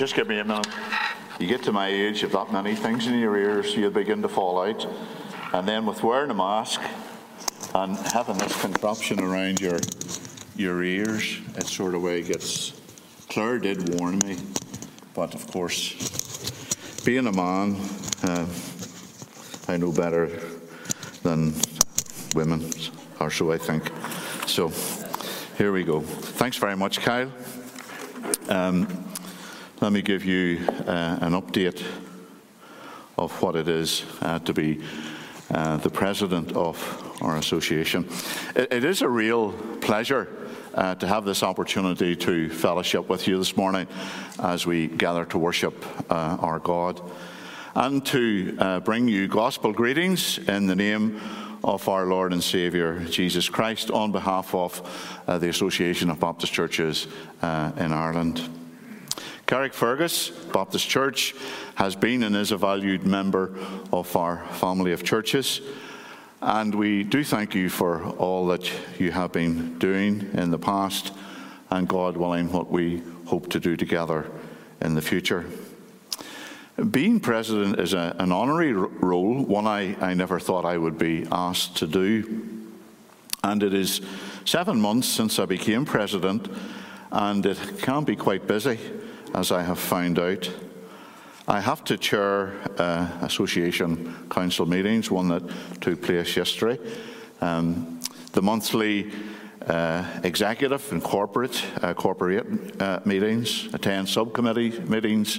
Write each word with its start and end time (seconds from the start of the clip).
just 0.00 0.14
give 0.14 0.28
me 0.28 0.38
a 0.38 0.44
minute. 0.44 0.66
You 1.38 1.46
get 1.46 1.62
to 1.64 1.72
my 1.72 1.88
age, 1.88 2.22
you've 2.22 2.32
that 2.32 2.50
many 2.50 2.74
things 2.74 3.06
in 3.06 3.18
your 3.18 3.36
ears, 3.36 3.76
you 3.76 3.90
begin 3.90 4.22
to 4.22 4.30
fall 4.30 4.62
out. 4.62 4.88
And 5.52 5.68
then 5.68 5.84
with 5.84 6.02
wearing 6.02 6.30
a 6.30 6.34
mask 6.34 6.80
and 7.74 7.98
having 7.98 8.38
this 8.38 8.58
contraption 8.62 9.20
around 9.20 9.60
your 9.60 9.78
your 10.56 10.82
ears, 10.82 11.40
it 11.54 11.66
sort 11.66 11.94
of 11.94 12.00
way 12.00 12.22
gets. 12.22 12.80
Claire 13.28 13.58
did 13.58 14.00
warn 14.00 14.20
me, 14.20 14.38
but 15.12 15.34
of 15.34 15.46
course, 15.48 15.92
being 17.04 17.26
a 17.26 17.32
man, 17.32 17.76
uh, 18.22 18.46
I 19.68 19.76
know 19.76 19.92
better 19.92 20.28
than 21.22 21.54
women, 22.34 22.70
or 23.20 23.30
so 23.30 23.52
I 23.52 23.58
think. 23.58 23.92
So 24.46 24.72
here 25.58 25.72
we 25.72 25.84
go. 25.84 26.00
Thanks 26.00 26.56
very 26.56 26.74
much, 26.74 27.00
Kyle. 27.00 27.30
Um, 28.48 29.09
let 29.80 29.92
me 29.92 30.02
give 30.02 30.26
you 30.26 30.58
uh, 30.86 31.18
an 31.22 31.32
update 31.32 31.82
of 33.16 33.32
what 33.40 33.56
it 33.56 33.66
is 33.66 34.04
uh, 34.20 34.38
to 34.40 34.52
be 34.52 34.78
uh, 35.50 35.78
the 35.78 35.88
president 35.88 36.52
of 36.52 36.76
our 37.22 37.36
association. 37.38 38.06
it, 38.54 38.70
it 38.70 38.84
is 38.84 39.00
a 39.00 39.08
real 39.08 39.52
pleasure 39.80 40.28
uh, 40.74 40.94
to 40.96 41.06
have 41.06 41.24
this 41.24 41.42
opportunity 41.42 42.14
to 42.14 42.50
fellowship 42.50 43.08
with 43.08 43.26
you 43.26 43.38
this 43.38 43.56
morning 43.56 43.86
as 44.38 44.66
we 44.66 44.86
gather 44.86 45.24
to 45.24 45.38
worship 45.38 45.84
uh, 46.10 46.36
our 46.40 46.58
God 46.58 47.00
and 47.74 48.04
to 48.06 48.56
uh, 48.58 48.80
bring 48.80 49.08
you 49.08 49.28
gospel 49.28 49.72
greetings 49.72 50.36
in 50.38 50.66
the 50.66 50.76
name 50.76 51.18
of 51.64 51.88
our 51.88 52.04
Lord 52.04 52.34
and 52.34 52.44
Saviour 52.44 53.00
Jesus 53.04 53.48
Christ 53.48 53.90
on 53.90 54.12
behalf 54.12 54.54
of 54.54 55.22
uh, 55.26 55.38
the 55.38 55.48
Association 55.48 56.10
of 56.10 56.20
Baptist 56.20 56.52
Churches 56.52 57.06
uh, 57.40 57.72
in 57.78 57.92
Ireland. 57.92 58.59
Carrickfergus 59.50 60.30
Baptist 60.52 60.88
Church 60.88 61.34
has 61.74 61.96
been 61.96 62.22
and 62.22 62.36
is 62.36 62.52
a 62.52 62.56
valued 62.56 63.04
member 63.04 63.52
of 63.92 64.14
our 64.14 64.46
family 64.52 64.92
of 64.92 65.02
churches. 65.02 65.60
And 66.40 66.72
we 66.72 67.02
do 67.02 67.24
thank 67.24 67.56
you 67.56 67.68
for 67.68 68.10
all 68.10 68.46
that 68.46 68.70
you 69.00 69.10
have 69.10 69.32
been 69.32 69.76
doing 69.80 70.30
in 70.34 70.52
the 70.52 70.58
past, 70.58 71.12
and 71.68 71.88
God 71.88 72.16
willing, 72.16 72.52
what 72.52 72.70
we 72.70 73.02
hope 73.26 73.50
to 73.50 73.58
do 73.58 73.76
together 73.76 74.30
in 74.80 74.94
the 74.94 75.02
future. 75.02 75.44
Being 76.92 77.18
president 77.18 77.80
is 77.80 77.92
a, 77.92 78.14
an 78.20 78.30
honorary 78.30 78.72
role, 78.72 79.44
one 79.44 79.66
I, 79.66 79.96
I 80.00 80.14
never 80.14 80.38
thought 80.38 80.64
I 80.64 80.78
would 80.78 80.96
be 80.96 81.26
asked 81.32 81.78
to 81.78 81.88
do. 81.88 82.68
And 83.42 83.64
it 83.64 83.74
is 83.74 84.00
seven 84.44 84.80
months 84.80 85.08
since 85.08 85.40
I 85.40 85.46
became 85.46 85.86
president, 85.86 86.48
and 87.10 87.44
it 87.44 87.58
can 87.82 88.04
be 88.04 88.14
quite 88.14 88.46
busy, 88.46 88.78
as 89.34 89.52
I 89.52 89.62
have 89.62 89.78
found 89.78 90.18
out. 90.18 90.50
I 91.46 91.60
have 91.60 91.84
to 91.84 91.96
chair 91.96 92.52
uh, 92.78 93.08
association 93.22 94.28
council 94.30 94.66
meetings, 94.66 95.10
one 95.10 95.28
that 95.28 95.42
took 95.80 96.02
place 96.02 96.36
yesterday. 96.36 96.78
Um, 97.40 98.00
the 98.32 98.42
monthly 98.42 99.10
uh, 99.66 100.04
executive 100.22 100.90
and 100.92 101.02
corporate 101.02 101.64
uh, 101.82 101.94
corporate 101.94 102.80
uh, 102.80 103.00
meetings, 103.04 103.68
attend 103.74 104.08
subcommittee 104.08 104.78
meetings, 104.80 105.36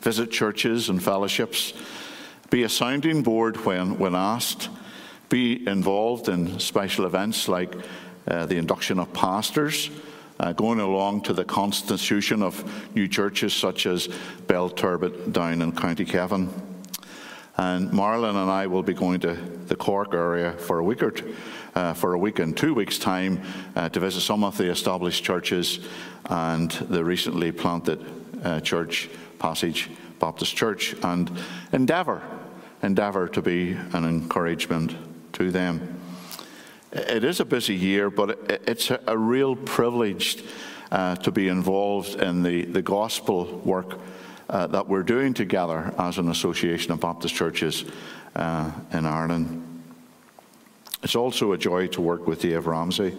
visit 0.00 0.30
churches 0.30 0.88
and 0.88 1.02
fellowships, 1.02 1.72
be 2.50 2.62
a 2.62 2.68
sounding 2.68 3.22
board 3.22 3.56
when, 3.64 3.98
when 3.98 4.14
asked, 4.14 4.68
be 5.28 5.66
involved 5.66 6.28
in 6.28 6.60
special 6.60 7.06
events 7.06 7.48
like 7.48 7.74
uh, 8.28 8.46
the 8.46 8.56
induction 8.56 8.98
of 8.98 9.12
pastors, 9.12 9.90
uh, 10.44 10.52
going 10.52 10.78
along 10.78 11.22
to 11.22 11.32
the 11.32 11.44
constitution 11.44 12.42
of 12.42 12.94
new 12.94 13.08
churches 13.08 13.54
such 13.54 13.86
as 13.86 14.08
Bell 14.46 14.68
Belturbet 14.68 15.32
down 15.32 15.62
in 15.62 15.72
County 15.72 16.04
Cavan. 16.04 16.50
And 17.56 17.90
Marlon 17.90 18.36
and 18.36 18.50
I 18.50 18.66
will 18.66 18.82
be 18.82 18.92
going 18.92 19.20
to 19.20 19.34
the 19.34 19.76
Cork 19.76 20.12
area 20.12 20.52
for 20.52 20.80
a 20.80 20.84
week 20.84 21.02
or 21.02 21.12
two, 21.12 21.34
uh, 21.74 21.94
for 21.94 22.12
a 22.12 22.18
week 22.18 22.40
in 22.40 22.52
two 22.52 22.74
weeks' 22.74 22.98
time 22.98 23.40
uh, 23.74 23.88
to 23.88 24.00
visit 24.00 24.20
some 24.20 24.44
of 24.44 24.58
the 24.58 24.70
established 24.70 25.24
churches 25.24 25.80
and 26.26 26.70
the 26.72 27.02
recently 27.02 27.50
planted 27.50 28.04
uh, 28.42 28.60
church 28.60 29.08
Passage 29.38 29.88
Baptist 30.18 30.54
Church 30.54 30.94
and 31.02 31.30
endeavour, 31.72 32.20
endeavour 32.82 33.28
to 33.28 33.40
be 33.40 33.72
an 33.92 34.04
encouragement 34.04 34.94
to 35.32 35.50
them. 35.50 36.03
It 36.94 37.24
is 37.24 37.40
a 37.40 37.44
busy 37.44 37.74
year, 37.74 38.08
but 38.08 38.38
it's 38.68 38.90
a 38.90 39.18
real 39.18 39.56
privilege 39.56 40.44
uh, 40.92 41.16
to 41.16 41.32
be 41.32 41.48
involved 41.48 42.22
in 42.22 42.44
the, 42.44 42.66
the 42.66 42.82
gospel 42.82 43.46
work 43.64 43.98
uh, 44.48 44.68
that 44.68 44.88
we're 44.88 45.02
doing 45.02 45.34
together 45.34 45.92
as 45.98 46.18
an 46.18 46.28
association 46.28 46.92
of 46.92 47.00
Baptist 47.00 47.34
churches 47.34 47.84
uh, 48.36 48.70
in 48.92 49.06
Ireland. 49.06 49.82
It's 51.02 51.16
also 51.16 51.50
a 51.50 51.58
joy 51.58 51.88
to 51.88 52.00
work 52.00 52.28
with 52.28 52.42
Dave 52.42 52.68
Ramsey. 52.68 53.16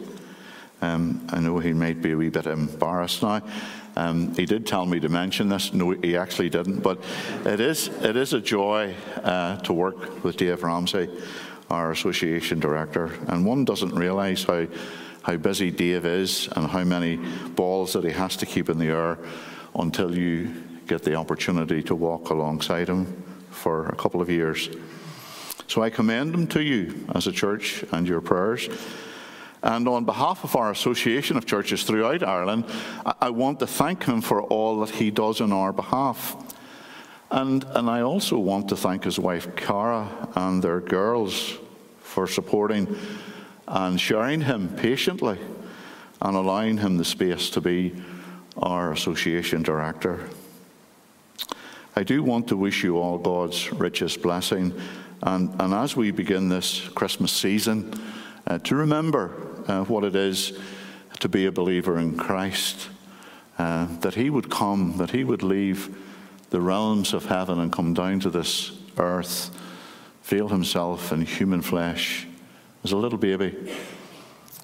Um, 0.81 1.27
I 1.33 1.41
know 1.41 1.59
he 1.59 1.73
might 1.73 2.01
be 2.01 2.13
a 2.13 2.17
wee 2.17 2.29
bit 2.29 2.47
embarrassed 2.47 3.23
now. 3.23 3.41
Um, 3.97 4.33
he 4.35 4.45
did 4.45 4.65
tell 4.65 4.85
me 4.85 5.01
to 5.01 5.09
mention 5.09 5.49
this. 5.49 5.73
No, 5.73 5.91
he 5.91 6.15
actually 6.15 6.49
didn't. 6.49 6.79
But 6.79 7.03
it 7.45 7.59
is, 7.59 7.87
it 7.87 8.15
is 8.15 8.31
a 8.31 8.39
joy 8.39 8.95
uh, 9.21 9.57
to 9.57 9.73
work 9.73 10.23
with 10.23 10.37
Dave 10.37 10.63
Ramsey, 10.63 11.09
our 11.75 11.91
association 11.91 12.59
director. 12.59 13.11
And 13.27 13.45
one 13.45 13.65
doesn't 13.65 13.93
realise 13.93 14.43
how, 14.43 14.67
how 15.23 15.37
busy 15.37 15.71
Dave 15.71 16.05
is 16.05 16.47
and 16.55 16.67
how 16.67 16.83
many 16.83 17.17
balls 17.55 17.93
that 17.93 18.03
he 18.03 18.11
has 18.11 18.37
to 18.37 18.45
keep 18.45 18.69
in 18.69 18.79
the 18.79 18.87
air 18.87 19.17
until 19.75 20.17
you 20.17 20.63
get 20.87 21.03
the 21.03 21.15
opportunity 21.15 21.83
to 21.83 21.95
walk 21.95 22.29
alongside 22.29 22.87
him 22.87 23.05
for 23.49 23.87
a 23.87 23.95
couple 23.95 24.21
of 24.21 24.29
years. 24.29 24.69
So 25.67 25.83
I 25.83 25.89
commend 25.89 26.33
him 26.33 26.47
to 26.47 26.61
you 26.61 27.07
as 27.13 27.27
a 27.27 27.31
church 27.31 27.83
and 27.91 28.07
your 28.07 28.21
prayers. 28.21 28.69
And 29.63 29.87
on 29.87 30.05
behalf 30.05 30.43
of 30.43 30.55
our 30.55 30.69
Association 30.69 31.37
of 31.37 31.45
Churches 31.45 31.83
throughout 31.83 32.21
Ireland, 32.21 32.65
I 33.19 33.31
want 33.31 33.59
to 33.59 33.67
thank 33.67 34.03
him 34.03 34.21
for 34.21 34.43
all 34.43 34.79
that 34.81 34.91
he 34.91 35.09
does 35.09 35.41
on 35.41 35.51
our 35.51 35.73
behalf. 35.73 36.35
And, 37.31 37.63
and 37.63 37.89
I 37.89 38.01
also 38.01 38.37
want 38.37 38.69
to 38.69 38.77
thank 38.77 39.03
his 39.03 39.17
wife, 39.17 39.55
Cara, 39.55 40.29
and 40.35 40.63
their 40.63 40.79
girls 40.79 41.57
for 42.15 42.27
supporting 42.27 42.97
and 43.67 43.99
sharing 43.99 44.39
him 44.39 44.69
patiently 44.69 45.37
and 46.21 46.37
allowing 46.37 46.77
him 46.77 46.95
the 46.95 47.03
space 47.03 47.49
to 47.49 47.59
be 47.59 47.93
our 48.55 48.93
association 48.93 49.61
director. 49.61 50.29
I 51.93 52.03
do 52.03 52.23
want 52.23 52.47
to 52.47 52.55
wish 52.55 52.85
you 52.85 52.97
all 52.99 53.17
God's 53.17 53.69
richest 53.73 54.21
blessing. 54.21 54.73
And, 55.23 55.53
and 55.59 55.73
as 55.73 55.97
we 55.97 56.11
begin 56.11 56.47
this 56.47 56.87
Christmas 56.95 57.33
season, 57.33 57.93
uh, 58.47 58.59
to 58.59 58.75
remember 58.75 59.35
uh, 59.67 59.83
what 59.83 60.05
it 60.05 60.15
is 60.15 60.57
to 61.19 61.27
be 61.27 61.47
a 61.47 61.51
believer 61.51 61.97
in 61.97 62.15
Christ, 62.15 62.87
uh, 63.59 63.87
that 63.99 64.13
He 64.15 64.29
would 64.29 64.49
come, 64.49 64.95
that 64.99 65.11
He 65.11 65.25
would 65.25 65.43
leave 65.43 65.93
the 66.49 66.61
realms 66.61 67.13
of 67.13 67.25
heaven 67.25 67.59
and 67.59 67.73
come 67.73 67.93
down 67.93 68.21
to 68.21 68.29
this 68.29 68.71
earth, 68.97 69.51
feel 70.25 70.49
Himself 70.49 71.11
in 71.11 71.21
human 71.21 71.61
flesh 71.61 72.27
as 72.83 72.91
a 72.91 72.97
little 72.97 73.17
baby, 73.17 73.55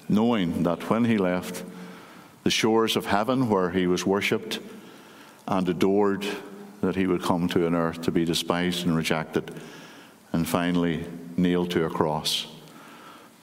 knowing 0.08 0.64
that 0.64 0.90
when 0.90 1.04
He 1.04 1.16
left 1.16 1.64
the 2.44 2.50
shores 2.50 2.96
of 2.96 3.06
heaven 3.06 3.48
where 3.48 3.70
He 3.70 3.86
was 3.86 4.04
worshipped 4.04 4.58
and 5.46 5.68
adored, 5.68 6.26
that 6.80 6.96
He 6.96 7.06
would 7.06 7.22
come 7.22 7.48
to 7.48 7.66
an 7.66 7.74
earth 7.74 8.02
to 8.02 8.10
be 8.10 8.24
despised 8.24 8.84
and 8.84 8.96
rejected 8.96 9.54
and 10.32 10.48
finally 10.48 11.04
nailed 11.36 11.70
to 11.70 11.84
a 11.84 11.90
cross. 11.90 12.46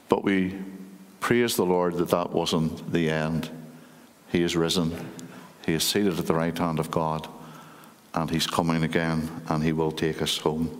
But 0.10 0.24
we 0.24 0.56
Praise 1.20 1.56
the 1.56 1.66
Lord 1.66 1.96
that 1.96 2.10
that 2.10 2.32
wasn't 2.32 2.92
the 2.92 3.10
end. 3.10 3.50
He 4.32 4.42
is 4.42 4.56
risen. 4.56 4.96
He 5.66 5.74
is 5.74 5.84
seated 5.84 6.18
at 6.18 6.26
the 6.26 6.34
right 6.34 6.58
hand 6.58 6.80
of 6.80 6.92
God. 6.92 7.28
And 8.14 8.30
He's 8.30 8.48
coming 8.48 8.84
again 8.84 9.44
and 9.48 9.64
He 9.64 9.74
will 9.74 9.92
take 9.92 10.22
us 10.22 10.38
home. 10.38 10.79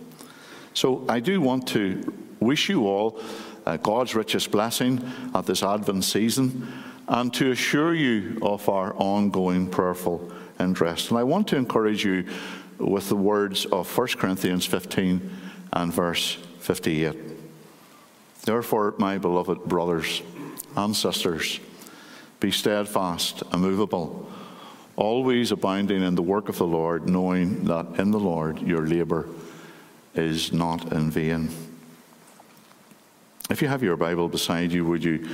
So 0.80 1.04
I 1.10 1.20
do 1.20 1.42
want 1.42 1.68
to 1.68 2.10
wish 2.40 2.70
you 2.70 2.86
all 2.86 3.20
uh, 3.66 3.76
God's 3.76 4.14
richest 4.14 4.50
blessing 4.50 5.12
at 5.34 5.44
this 5.44 5.62
Advent 5.62 6.04
season 6.04 6.72
and 7.06 7.34
to 7.34 7.50
assure 7.50 7.94
you 7.94 8.38
of 8.40 8.66
our 8.66 8.94
ongoing 8.96 9.68
prayerful 9.68 10.32
interest. 10.58 11.10
And 11.10 11.18
I 11.18 11.24
want 11.24 11.48
to 11.48 11.56
encourage 11.56 12.02
you 12.02 12.24
with 12.78 13.10
the 13.10 13.16
words 13.16 13.66
of 13.66 13.94
1 13.94 14.08
Corinthians 14.16 14.64
15 14.64 15.30
and 15.74 15.92
verse 15.92 16.38
58. 16.60 17.14
Therefore, 18.46 18.94
my 18.96 19.18
beloved 19.18 19.64
brothers 19.64 20.22
and 20.76 20.96
sisters, 20.96 21.60
be 22.40 22.50
steadfast, 22.50 23.42
immovable, 23.52 24.32
always 24.96 25.52
abounding 25.52 26.02
in 26.02 26.14
the 26.14 26.22
work 26.22 26.48
of 26.48 26.56
the 26.56 26.66
Lord, 26.66 27.06
knowing 27.06 27.64
that 27.64 27.86
in 27.98 28.12
the 28.12 28.18
Lord 28.18 28.62
your 28.62 28.86
labor 28.86 29.28
is 30.14 30.52
not 30.52 30.92
in 30.92 31.10
vain. 31.10 31.50
If 33.48 33.62
you 33.62 33.68
have 33.68 33.82
your 33.82 33.96
Bible 33.96 34.28
beside 34.28 34.72
you, 34.72 34.84
would 34.84 35.04
you 35.04 35.28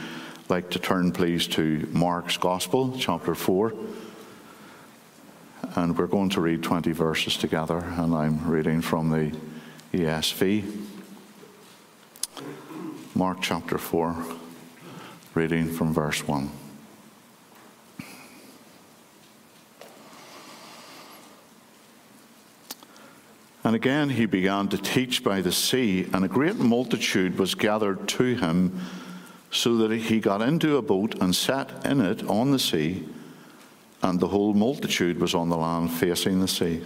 like 0.48 0.70
to 0.70 0.78
turn, 0.78 1.12
please, 1.12 1.46
to 1.48 1.88
Mark's 1.92 2.36
Gospel, 2.36 2.96
chapter 2.98 3.34
4? 3.34 3.72
and 5.76 5.96
we're 5.96 6.06
going 6.06 6.30
to 6.30 6.40
read 6.40 6.62
20 6.62 6.92
verses 6.92 7.36
together, 7.36 7.78
and 7.78 8.14
I'm 8.14 8.48
reading 8.48 8.80
from 8.80 9.10
the 9.10 9.36
ESV. 9.92 10.84
Mark 13.14 13.38
chapter 13.42 13.76
4, 13.76 14.16
reading 15.34 15.70
from 15.70 15.92
verse 15.92 16.26
1. 16.26 16.50
And 23.66 23.74
again 23.74 24.10
he 24.10 24.26
began 24.26 24.68
to 24.68 24.78
teach 24.78 25.24
by 25.24 25.40
the 25.40 25.50
sea, 25.50 26.08
and 26.12 26.24
a 26.24 26.28
great 26.28 26.54
multitude 26.54 27.36
was 27.36 27.56
gathered 27.56 28.06
to 28.10 28.36
him, 28.36 28.80
so 29.50 29.76
that 29.78 29.90
he 29.90 30.20
got 30.20 30.40
into 30.40 30.76
a 30.76 30.82
boat 30.82 31.20
and 31.20 31.34
sat 31.34 31.84
in 31.84 32.00
it 32.00 32.22
on 32.28 32.52
the 32.52 32.60
sea, 32.60 33.08
and 34.02 34.20
the 34.20 34.28
whole 34.28 34.54
multitude 34.54 35.18
was 35.18 35.34
on 35.34 35.48
the 35.48 35.56
land 35.56 35.90
facing 35.90 36.38
the 36.38 36.46
sea. 36.46 36.84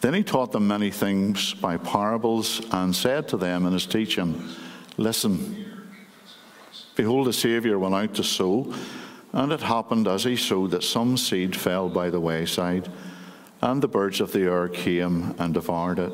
Then 0.00 0.14
he 0.14 0.22
taught 0.22 0.52
them 0.52 0.68
many 0.68 0.92
things 0.92 1.54
by 1.54 1.76
parables, 1.76 2.64
and 2.70 2.94
said 2.94 3.26
to 3.30 3.36
them 3.36 3.66
in 3.66 3.72
his 3.72 3.86
teaching, 3.86 4.48
Listen, 4.96 5.66
behold, 6.94 7.26
the 7.26 7.32
Saviour 7.32 7.80
went 7.80 7.96
out 7.96 8.14
to 8.14 8.22
sow, 8.22 8.72
and 9.32 9.50
it 9.50 9.62
happened 9.62 10.06
as 10.06 10.22
he 10.22 10.36
sowed 10.36 10.70
that 10.70 10.84
some 10.84 11.16
seed 11.16 11.56
fell 11.56 11.88
by 11.88 12.10
the 12.10 12.20
wayside 12.20 12.88
and 13.62 13.80
the 13.80 13.88
birds 13.88 14.20
of 14.20 14.32
the 14.32 14.42
air 14.42 14.68
came 14.68 15.34
and 15.38 15.54
devoured 15.54 16.00
it. 16.00 16.12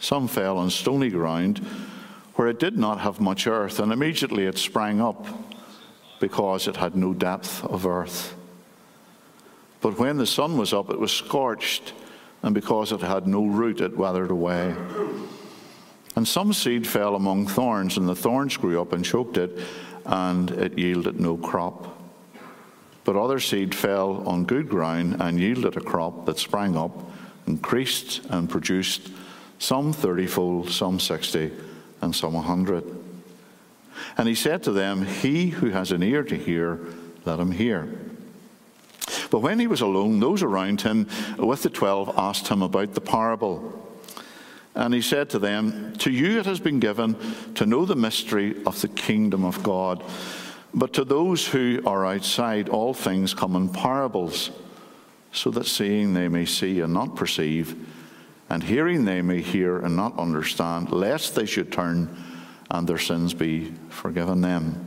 Some 0.00 0.26
fell 0.26 0.58
on 0.58 0.70
stony 0.70 1.08
ground 1.08 1.58
where 2.34 2.48
it 2.48 2.58
did 2.58 2.76
not 2.76 3.00
have 3.00 3.20
much 3.20 3.46
earth, 3.46 3.78
and 3.78 3.92
immediately 3.92 4.44
it 4.44 4.58
sprang 4.58 5.00
up 5.00 5.26
because 6.18 6.66
it 6.66 6.76
had 6.76 6.96
no 6.96 7.14
depth 7.14 7.64
of 7.64 7.86
earth. 7.86 8.34
But 9.80 9.98
when 9.98 10.16
the 10.16 10.26
sun 10.26 10.58
was 10.58 10.72
up, 10.72 10.90
it 10.90 10.98
was 10.98 11.12
scorched, 11.12 11.92
and 12.42 12.54
because 12.54 12.92
it 12.92 13.00
had 13.00 13.26
no 13.26 13.46
root, 13.46 13.80
it 13.80 13.96
withered 13.96 14.30
away. 14.30 14.74
And 16.16 16.26
some 16.26 16.52
seed 16.52 16.86
fell 16.86 17.14
among 17.14 17.46
thorns, 17.46 17.96
and 17.96 18.08
the 18.08 18.16
thorns 18.16 18.56
grew 18.56 18.80
up 18.80 18.92
and 18.92 19.04
choked 19.04 19.36
it, 19.36 19.58
and 20.06 20.50
it 20.50 20.78
yielded 20.78 21.20
no 21.20 21.36
crop. 21.36 21.99
But 23.10 23.20
other 23.20 23.40
seed 23.40 23.74
fell 23.74 24.22
on 24.28 24.44
good 24.44 24.68
ground 24.68 25.16
and 25.18 25.40
yielded 25.40 25.76
a 25.76 25.80
crop 25.80 26.26
that 26.26 26.38
sprang 26.38 26.76
up, 26.76 26.92
increased, 27.44 28.24
and 28.30 28.48
produced 28.48 29.10
some 29.58 29.92
thirtyfold, 29.92 30.70
some 30.70 31.00
sixty, 31.00 31.50
and 32.02 32.14
some 32.14 32.36
a 32.36 32.40
hundred. 32.40 32.84
And 34.16 34.28
he 34.28 34.36
said 34.36 34.62
to 34.62 34.70
them, 34.70 35.04
He 35.04 35.48
who 35.48 35.70
has 35.70 35.90
an 35.90 36.04
ear 36.04 36.22
to 36.22 36.36
hear, 36.36 36.78
let 37.24 37.40
him 37.40 37.50
hear. 37.50 37.88
But 39.28 39.40
when 39.40 39.58
he 39.58 39.66
was 39.66 39.80
alone, 39.80 40.20
those 40.20 40.44
around 40.44 40.82
him 40.82 41.08
with 41.36 41.64
the 41.64 41.70
twelve 41.70 42.14
asked 42.16 42.46
him 42.46 42.62
about 42.62 42.94
the 42.94 43.00
parable. 43.00 43.76
And 44.76 44.94
he 44.94 45.02
said 45.02 45.30
to 45.30 45.40
them, 45.40 45.96
To 45.96 46.12
you 46.12 46.38
it 46.38 46.46
has 46.46 46.60
been 46.60 46.78
given 46.78 47.16
to 47.56 47.66
know 47.66 47.84
the 47.86 47.96
mystery 47.96 48.62
of 48.64 48.80
the 48.80 48.86
kingdom 48.86 49.44
of 49.44 49.64
God. 49.64 50.04
But 50.72 50.92
to 50.94 51.04
those 51.04 51.46
who 51.46 51.82
are 51.84 52.06
outside, 52.06 52.68
all 52.68 52.94
things 52.94 53.34
come 53.34 53.56
in 53.56 53.68
parables, 53.68 54.50
so 55.32 55.50
that 55.50 55.66
seeing 55.66 56.14
they 56.14 56.28
may 56.28 56.44
see 56.44 56.80
and 56.80 56.92
not 56.92 57.16
perceive, 57.16 57.76
and 58.48 58.62
hearing 58.62 59.04
they 59.04 59.22
may 59.22 59.40
hear 59.40 59.78
and 59.78 59.96
not 59.96 60.18
understand, 60.18 60.92
lest 60.92 61.34
they 61.34 61.46
should 61.46 61.72
turn 61.72 62.16
and 62.70 62.88
their 62.88 62.98
sins 62.98 63.34
be 63.34 63.72
forgiven 63.88 64.40
them. 64.40 64.86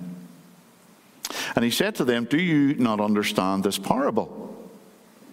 And 1.55 1.63
he 1.65 1.71
said 1.71 1.95
to 1.95 2.05
them, 2.05 2.25
Do 2.25 2.37
you 2.37 2.75
not 2.75 2.99
understand 2.99 3.63
this 3.63 3.77
parable? 3.77 4.43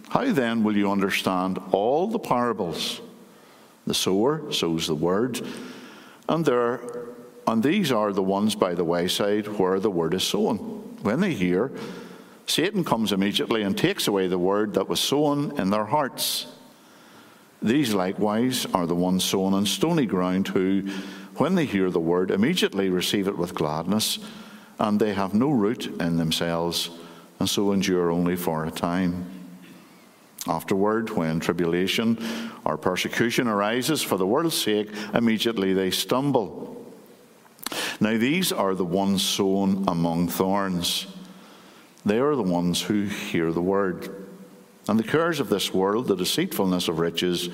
How 0.08 0.32
then 0.32 0.64
will 0.64 0.76
you 0.76 0.90
understand 0.90 1.58
all 1.70 2.08
the 2.08 2.18
parables? 2.18 3.00
The 3.86 3.94
sower 3.94 4.52
sows 4.52 4.86
the 4.86 4.94
word, 4.94 5.40
and 6.28 6.44
there 6.44 6.80
and 7.50 7.62
these 7.62 7.90
are 7.90 8.12
the 8.12 8.22
ones 8.22 8.54
by 8.54 8.74
the 8.74 8.84
wayside 8.84 9.48
where 9.48 9.80
the 9.80 9.90
word 9.90 10.14
is 10.14 10.22
sown. 10.22 10.58
When 11.02 11.20
they 11.20 11.34
hear, 11.34 11.72
Satan 12.46 12.84
comes 12.84 13.12
immediately 13.12 13.62
and 13.62 13.76
takes 13.76 14.06
away 14.06 14.28
the 14.28 14.38
word 14.38 14.74
that 14.74 14.88
was 14.88 15.00
sown 15.00 15.58
in 15.58 15.70
their 15.70 15.84
hearts. 15.84 16.46
These 17.60 17.92
likewise 17.92 18.66
are 18.66 18.86
the 18.86 18.94
ones 18.94 19.24
sown 19.24 19.52
on 19.52 19.66
stony 19.66 20.06
ground 20.06 20.46
who, 20.48 20.88
when 21.36 21.56
they 21.56 21.64
hear 21.64 21.90
the 21.90 21.98
word, 21.98 22.30
immediately 22.30 22.88
receive 22.88 23.26
it 23.26 23.36
with 23.36 23.54
gladness, 23.54 24.20
and 24.78 25.00
they 25.00 25.12
have 25.14 25.34
no 25.34 25.50
root 25.50 25.86
in 26.00 26.18
themselves, 26.18 26.90
and 27.40 27.48
so 27.48 27.72
endure 27.72 28.12
only 28.12 28.36
for 28.36 28.64
a 28.64 28.70
time. 28.70 29.26
Afterward, 30.46 31.10
when 31.10 31.40
tribulation 31.40 32.16
or 32.64 32.78
persecution 32.78 33.48
arises 33.48 34.02
for 34.02 34.16
the 34.16 34.26
world's 34.26 34.60
sake, 34.60 34.88
immediately 35.14 35.72
they 35.72 35.90
stumble. 35.90 36.69
Now, 38.00 38.16
these 38.16 38.50
are 38.50 38.74
the 38.74 38.84
ones 38.84 39.22
sown 39.22 39.84
among 39.86 40.28
thorns. 40.28 41.06
They 42.06 42.18
are 42.18 42.34
the 42.34 42.42
ones 42.42 42.80
who 42.80 43.04
hear 43.04 43.52
the 43.52 43.60
word. 43.60 44.26
And 44.88 44.98
the 44.98 45.04
cares 45.04 45.38
of 45.38 45.50
this 45.50 45.74
world, 45.74 46.08
the 46.08 46.16
deceitfulness 46.16 46.88
of 46.88 46.98
riches, 46.98 47.50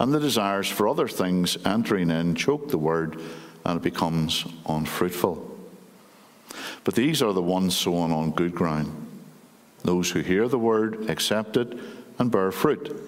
and 0.00 0.12
the 0.12 0.20
desires 0.20 0.68
for 0.68 0.88
other 0.88 1.06
things 1.06 1.56
entering 1.64 2.10
in 2.10 2.34
choke 2.34 2.68
the 2.68 2.78
word, 2.78 3.20
and 3.64 3.78
it 3.78 3.82
becomes 3.82 4.44
unfruitful. 4.68 5.56
But 6.82 6.94
these 6.94 7.22
are 7.22 7.32
the 7.32 7.40
ones 7.40 7.76
sown 7.76 8.10
on 8.10 8.32
good 8.32 8.54
ground. 8.54 9.08
Those 9.82 10.10
who 10.10 10.20
hear 10.20 10.48
the 10.48 10.58
word, 10.58 11.08
accept 11.08 11.56
it, 11.56 11.78
and 12.18 12.30
bear 12.30 12.50
fruit, 12.50 13.00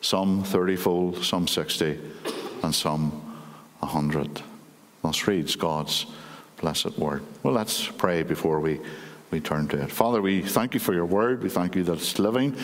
some 0.00 0.42
thirtyfold, 0.42 1.24
some 1.24 1.46
sixty, 1.46 2.00
and 2.62 2.74
some 2.74 3.38
a 3.80 3.86
hundred. 3.86 4.42
Thus 5.02 5.28
reads 5.28 5.54
God's 5.56 6.06
blessed 6.56 6.98
word. 6.98 7.22
Well, 7.42 7.54
let's 7.54 7.86
pray 7.86 8.22
before 8.22 8.60
we, 8.60 8.80
we 9.30 9.40
turn 9.40 9.68
to 9.68 9.82
it. 9.82 9.90
Father, 9.90 10.22
we 10.22 10.42
thank 10.42 10.74
you 10.74 10.80
for 10.80 10.94
your 10.94 11.04
word. 11.04 11.42
We 11.42 11.50
thank 11.50 11.76
you 11.76 11.84
that 11.84 11.94
it's 11.94 12.18
living. 12.18 12.56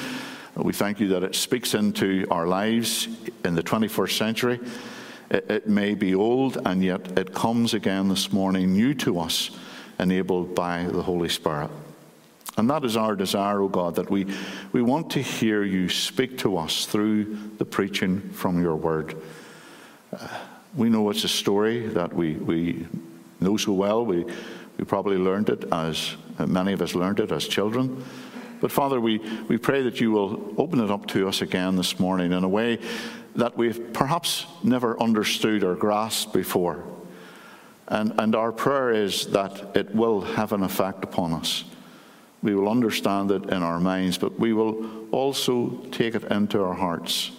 We 0.56 0.72
thank 0.72 1.00
you 1.00 1.08
that 1.08 1.22
it 1.22 1.34
speaks 1.34 1.74
into 1.74 2.26
our 2.30 2.46
lives 2.46 3.08
in 3.44 3.54
the 3.54 3.62
21st 3.62 4.18
century. 4.18 4.60
It, 5.30 5.50
it 5.50 5.68
may 5.68 5.94
be 5.94 6.14
old, 6.14 6.58
and 6.66 6.82
yet 6.82 7.18
it 7.18 7.34
comes 7.34 7.74
again 7.74 8.08
this 8.08 8.32
morning 8.32 8.72
new 8.72 8.94
to 8.94 9.18
us, 9.18 9.50
enabled 9.99 10.54
by 10.54 10.84
the 10.84 11.02
Holy 11.02 11.28
Spirit. 11.28 11.70
And 12.58 12.68
that 12.68 12.84
is 12.84 12.99
our 12.99 13.16
desire, 13.16 13.61
O 13.61 13.64
oh 13.64 13.68
God, 13.68 13.94
that 13.94 14.11
we, 14.11 14.26
we 14.72 14.82
want 14.82 15.11
to 15.12 15.22
hear 15.22 15.64
you 15.64 15.88
speak 15.88 16.37
to 16.38 16.58
us 16.58 16.84
through 16.84 17.38
the 17.56 17.64
preaching 17.64 18.20
from 18.30 18.61
your 18.61 18.76
word. 18.76 19.16
Uh, 20.12 20.28
we 20.75 20.90
know 20.90 21.08
it's 21.08 21.25
a 21.25 21.28
story 21.28 21.87
that 21.88 22.12
we, 22.12 22.34
we 22.34 22.87
know 23.42 23.56
so 23.56 23.72
well. 23.72 24.04
We, 24.04 24.25
we 24.78 24.84
probably 24.84 25.18
learned 25.18 25.49
it 25.49 25.64
as 25.72 26.16
uh, 26.38 26.46
many 26.46 26.72
of 26.72 26.82
us 26.82 26.94
learned 26.94 27.20
it 27.20 27.32
as 27.32 27.46
children. 27.46 28.04
But 28.61 28.70
Father, 28.70 29.00
we, 29.00 29.18
we 29.49 29.58
pray 29.58 29.82
that 29.82 30.00
you 30.00 30.12
will 30.12 30.54
open 30.56 30.80
it 30.80 30.90
up 30.90 31.06
to 31.08 31.28
us 31.28 31.42
again 31.42 31.76
this 31.76 31.99
morning 31.99 32.32
in 32.32 32.44
a 32.44 32.49
way 32.49 32.78
that 33.34 33.56
we've 33.56 33.92
perhaps 33.92 34.46
never 34.62 35.00
understood 35.02 35.64
or 35.64 35.75
grasped 35.75 36.32
before. 36.32 36.84
And, 37.88 38.12
and 38.18 38.34
our 38.34 38.52
prayer 38.52 38.90
is 38.90 39.26
that 39.28 39.76
it 39.76 39.94
will 39.94 40.20
have 40.20 40.52
an 40.52 40.62
effect 40.62 41.02
upon 41.04 41.32
us. 41.32 41.64
We 42.42 42.54
will 42.54 42.68
understand 42.68 43.30
it 43.30 43.44
in 43.50 43.62
our 43.62 43.80
minds, 43.80 44.18
but 44.18 44.38
we 44.38 44.52
will 44.52 45.08
also 45.11 45.70
take 45.90 46.14
it 46.14 46.25
into 46.25 46.62
our 46.62 46.75
hearts 46.75 47.32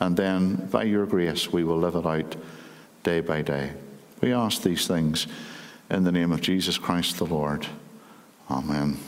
and 0.00 0.16
then, 0.16 0.56
by 0.70 0.84
your 0.84 1.04
grace, 1.04 1.52
we 1.52 1.62
will 1.62 1.76
live 1.76 1.94
it 1.94 2.06
out 2.06 2.34
day 3.02 3.20
by 3.20 3.42
day. 3.42 3.72
We 4.20 4.32
ask 4.34 4.62
these 4.62 4.86
things 4.86 5.26
in 5.90 6.04
the 6.04 6.12
name 6.12 6.30
of 6.30 6.42
Jesus 6.42 6.76
Christ 6.76 7.16
the 7.16 7.24
Lord. 7.24 7.66
Amen. 8.50 8.98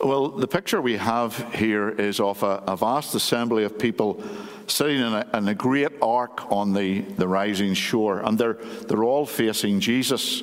Well, 0.00 0.28
the 0.28 0.48
picture 0.48 0.80
we 0.80 0.96
have 0.96 1.52
here 1.54 1.90
is 1.90 2.20
of 2.20 2.42
a, 2.42 2.62
a 2.66 2.76
vast 2.76 3.14
assembly 3.14 3.64
of 3.64 3.78
people 3.78 4.24
sitting 4.66 4.96
in 4.96 5.12
a, 5.12 5.28
in 5.34 5.48
a, 5.48 5.54
great 5.54 5.92
arc 6.00 6.50
on 6.50 6.72
the, 6.72 7.00
the 7.00 7.28
rising 7.28 7.74
shore, 7.74 8.20
and 8.20 8.38
they're, 8.38 8.54
they're 8.54 9.04
all 9.04 9.26
facing 9.26 9.80
Jesus, 9.80 10.42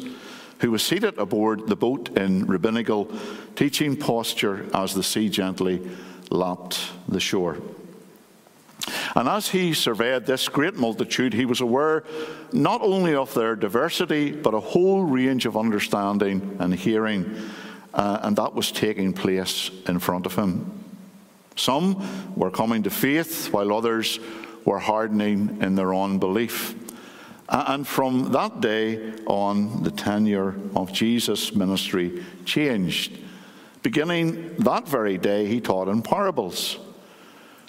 who 0.59 0.69
was 0.69 0.83
seated 0.83 1.17
aboard 1.17 1.65
the 1.67 1.75
boat 1.75 2.15
in 2.17 2.45
rabbinical, 2.45 3.11
teaching 3.55 3.95
posture 3.95 4.67
as 4.75 4.93
the 4.93 5.01
sea 5.01 5.27
gently 5.27 5.89
lapped 6.29 6.91
the 7.07 7.19
shore. 7.19 7.57
And 9.15 9.27
as 9.27 9.49
he 9.49 9.73
surveyed 9.73 10.25
this 10.25 10.47
great 10.47 10.75
multitude, 10.75 11.33
he 11.33 11.45
was 11.45 11.61
aware 11.61 12.03
not 12.53 12.81
only 12.81 13.15
of 13.15 13.33
their 13.33 13.55
diversity, 13.55 14.31
but 14.31 14.53
a 14.53 14.59
whole 14.59 15.03
range 15.03 15.45
of 15.45 15.57
understanding 15.57 16.57
and 16.59 16.73
hearing. 16.73 17.35
Uh, 17.93 18.19
and 18.21 18.35
that 18.37 18.53
was 18.53 18.71
taking 18.71 19.13
place 19.13 19.71
in 19.87 19.99
front 19.99 20.25
of 20.25 20.35
him. 20.35 20.83
Some 21.55 22.35
were 22.35 22.51
coming 22.51 22.83
to 22.83 22.89
faith, 22.89 23.51
while 23.51 23.73
others 23.73 24.19
were 24.63 24.79
hardening 24.79 25.57
in 25.61 25.75
their 25.75 25.93
unbelief. 25.93 26.75
And 27.49 27.87
from 27.87 28.31
that 28.33 28.61
day 28.61 29.13
on, 29.25 29.83
the 29.83 29.91
tenure 29.91 30.55
of 30.75 30.93
Jesus' 30.93 31.55
ministry 31.55 32.23
changed 32.45 33.17
Beginning 33.87 34.55
that 34.57 34.85
very 34.85 35.17
day, 35.17 35.45
he 35.45 35.61
taught 35.61 35.87
in 35.87 36.01
parables, 36.01 36.77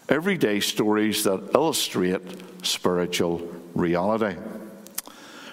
everyday 0.09 0.61
stories 0.61 1.25
that 1.25 1.50
illustrate 1.55 2.23
spiritual 2.62 3.38
reality. 3.75 4.38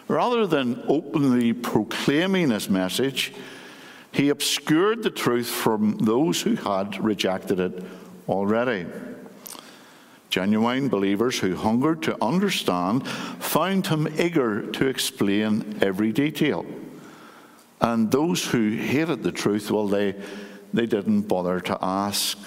Rather 0.08 0.46
than 0.46 0.84
openly 0.88 1.54
proclaiming 1.54 2.52
his 2.52 2.70
message, 2.70 3.34
he 4.12 4.30
obscured 4.30 5.04
the 5.04 5.10
truth 5.10 5.50
from 5.50 5.98
those 5.98 6.42
who 6.42 6.56
had 6.56 7.04
rejected 7.04 7.60
it 7.60 7.84
already. 8.30 8.86
Genuine 10.30 10.90
believers 10.90 11.40
who 11.40 11.56
hungered 11.56 12.04
to 12.04 12.24
understand 12.24 13.08
found 13.08 13.88
him 13.88 14.08
eager 14.20 14.70
to 14.72 14.88
explain 14.88 15.80
every 15.82 16.12
detail. 16.12 16.66
And 17.82 18.12
those 18.12 18.46
who 18.46 18.72
hated 18.72 19.24
the 19.24 19.32
truth, 19.32 19.72
well, 19.72 19.88
they, 19.88 20.16
they 20.74 20.86
didn't 20.86 21.24
bother 21.24 21.60
to 21.62 21.78
ask. 21.82 22.38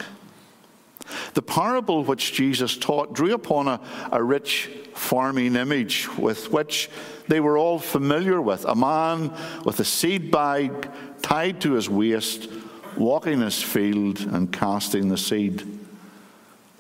The 1.35 1.43
parable 1.43 2.05
which 2.05 2.33
Jesus 2.33 2.77
taught 2.77 3.15
drew 3.15 3.35
upon 3.35 3.69
a, 3.69 3.81
a 4.12 4.23
rich 4.23 4.71
farming 4.95 5.57
image 5.57 6.09
with 6.17 6.50
which 6.53 6.91
they 7.29 7.41
were 7.41 7.57
all 7.57 7.79
familiar 7.79 8.41
with 8.41 8.65
a 8.65 8.75
man 8.75 9.33
with 9.65 9.81
a 9.81 9.85
seed 9.85 10.31
bag 10.31 10.91
tied 11.23 11.61
to 11.61 11.73
his 11.73 11.88
waist, 11.88 12.49
walking 12.97 13.41
his 13.41 13.62
field 13.62 14.21
and 14.21 14.53
casting 14.53 15.09
the 15.09 15.19
seed. 15.19 15.62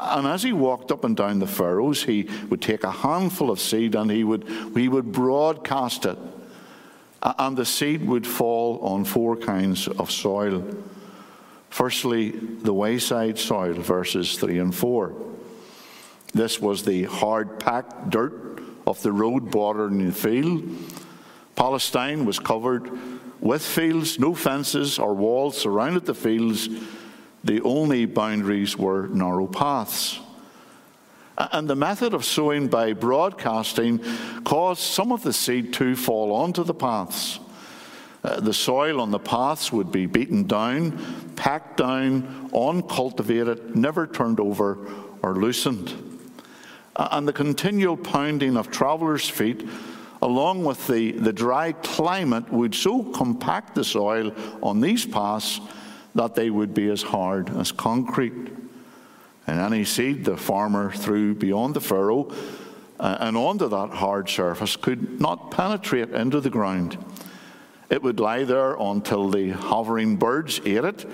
And 0.00 0.26
as 0.26 0.42
he 0.42 0.52
walked 0.52 0.92
up 0.92 1.04
and 1.04 1.16
down 1.16 1.40
the 1.40 1.46
furrows, 1.46 2.04
he 2.04 2.28
would 2.48 2.62
take 2.62 2.84
a 2.84 2.90
handful 2.90 3.50
of 3.50 3.60
seed 3.60 3.94
and 3.94 4.10
he 4.10 4.24
would, 4.24 4.46
he 4.74 4.88
would 4.88 5.12
broadcast 5.12 6.06
it. 6.06 6.18
And 7.20 7.56
the 7.56 7.64
seed 7.64 8.06
would 8.06 8.26
fall 8.26 8.78
on 8.80 9.04
four 9.04 9.36
kinds 9.36 9.88
of 9.88 10.10
soil. 10.10 10.64
Firstly, 11.70 12.30
the 12.30 12.74
wayside 12.74 13.38
soil, 13.38 13.74
verses 13.74 14.38
3 14.38 14.58
and 14.58 14.74
4. 14.74 15.14
This 16.34 16.60
was 16.60 16.84
the 16.84 17.04
hard 17.04 17.58
packed 17.60 18.10
dirt 18.10 18.62
of 18.86 19.02
the 19.02 19.12
road 19.12 19.50
bordering 19.50 20.06
the 20.06 20.12
field. 20.12 20.64
Palestine 21.56 22.24
was 22.24 22.38
covered 22.38 22.90
with 23.40 23.64
fields, 23.64 24.18
no 24.18 24.34
fences 24.34 24.98
or 24.98 25.14
walls 25.14 25.56
surrounded 25.56 26.06
the 26.06 26.14
fields. 26.14 26.68
The 27.44 27.60
only 27.62 28.06
boundaries 28.06 28.76
were 28.76 29.06
narrow 29.08 29.46
paths. 29.46 30.18
And 31.36 31.70
the 31.70 31.76
method 31.76 32.14
of 32.14 32.24
sowing 32.24 32.66
by 32.66 32.94
broadcasting 32.94 34.00
caused 34.44 34.80
some 34.80 35.12
of 35.12 35.22
the 35.22 35.32
seed 35.32 35.72
to 35.74 35.94
fall 35.94 36.32
onto 36.32 36.64
the 36.64 36.74
paths. 36.74 37.38
Uh, 38.28 38.40
the 38.40 38.52
soil 38.52 39.00
on 39.00 39.10
the 39.10 39.18
paths 39.18 39.72
would 39.72 39.90
be 39.90 40.04
beaten 40.04 40.46
down, 40.46 41.32
packed 41.34 41.78
down, 41.78 42.50
uncultivated, 42.54 43.74
never 43.74 44.06
turned 44.06 44.38
over 44.38 44.78
or 45.22 45.34
loosened. 45.34 45.94
And 46.96 47.26
the 47.26 47.32
continual 47.32 47.96
pounding 47.96 48.58
of 48.58 48.70
travelers' 48.70 49.28
feet 49.28 49.66
along 50.20 50.64
with 50.64 50.86
the, 50.86 51.12
the 51.12 51.32
dry 51.32 51.72
climate, 51.72 52.50
would 52.52 52.74
so 52.74 53.02
compact 53.02 53.74
the 53.74 53.84
soil 53.84 54.32
on 54.62 54.80
these 54.80 55.06
paths 55.06 55.60
that 56.14 56.34
they 56.34 56.50
would 56.50 56.74
be 56.74 56.88
as 56.90 57.02
hard 57.02 57.48
as 57.56 57.70
concrete. 57.72 58.48
And 59.46 59.60
any 59.60 59.84
seed 59.84 60.24
the 60.24 60.36
farmer 60.36 60.90
threw 60.90 61.34
beyond 61.34 61.74
the 61.74 61.80
furrow 61.80 62.32
uh, 62.98 63.16
and 63.20 63.36
onto 63.36 63.68
that 63.68 63.90
hard 63.90 64.28
surface 64.28 64.74
could 64.76 65.20
not 65.20 65.50
penetrate 65.50 66.10
into 66.10 66.40
the 66.40 66.50
ground. 66.50 66.98
It 67.90 68.02
would 68.02 68.20
lie 68.20 68.44
there 68.44 68.74
until 68.74 69.30
the 69.30 69.50
hovering 69.50 70.16
birds 70.16 70.60
ate 70.64 70.84
it. 70.84 71.06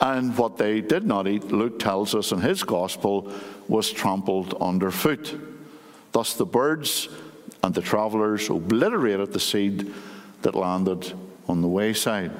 And 0.00 0.36
what 0.38 0.58
they 0.58 0.80
did 0.80 1.04
not 1.04 1.26
eat, 1.26 1.50
Luke 1.50 1.78
tells 1.78 2.14
us 2.14 2.30
in 2.30 2.40
his 2.40 2.62
gospel, 2.62 3.32
was 3.66 3.90
trampled 3.90 4.54
underfoot. 4.60 5.38
Thus 6.12 6.34
the 6.34 6.46
birds 6.46 7.08
and 7.62 7.74
the 7.74 7.82
travellers 7.82 8.48
obliterated 8.48 9.32
the 9.32 9.40
seed 9.40 9.92
that 10.42 10.54
landed 10.54 11.12
on 11.48 11.60
the 11.60 11.68
wayside. 11.68 12.30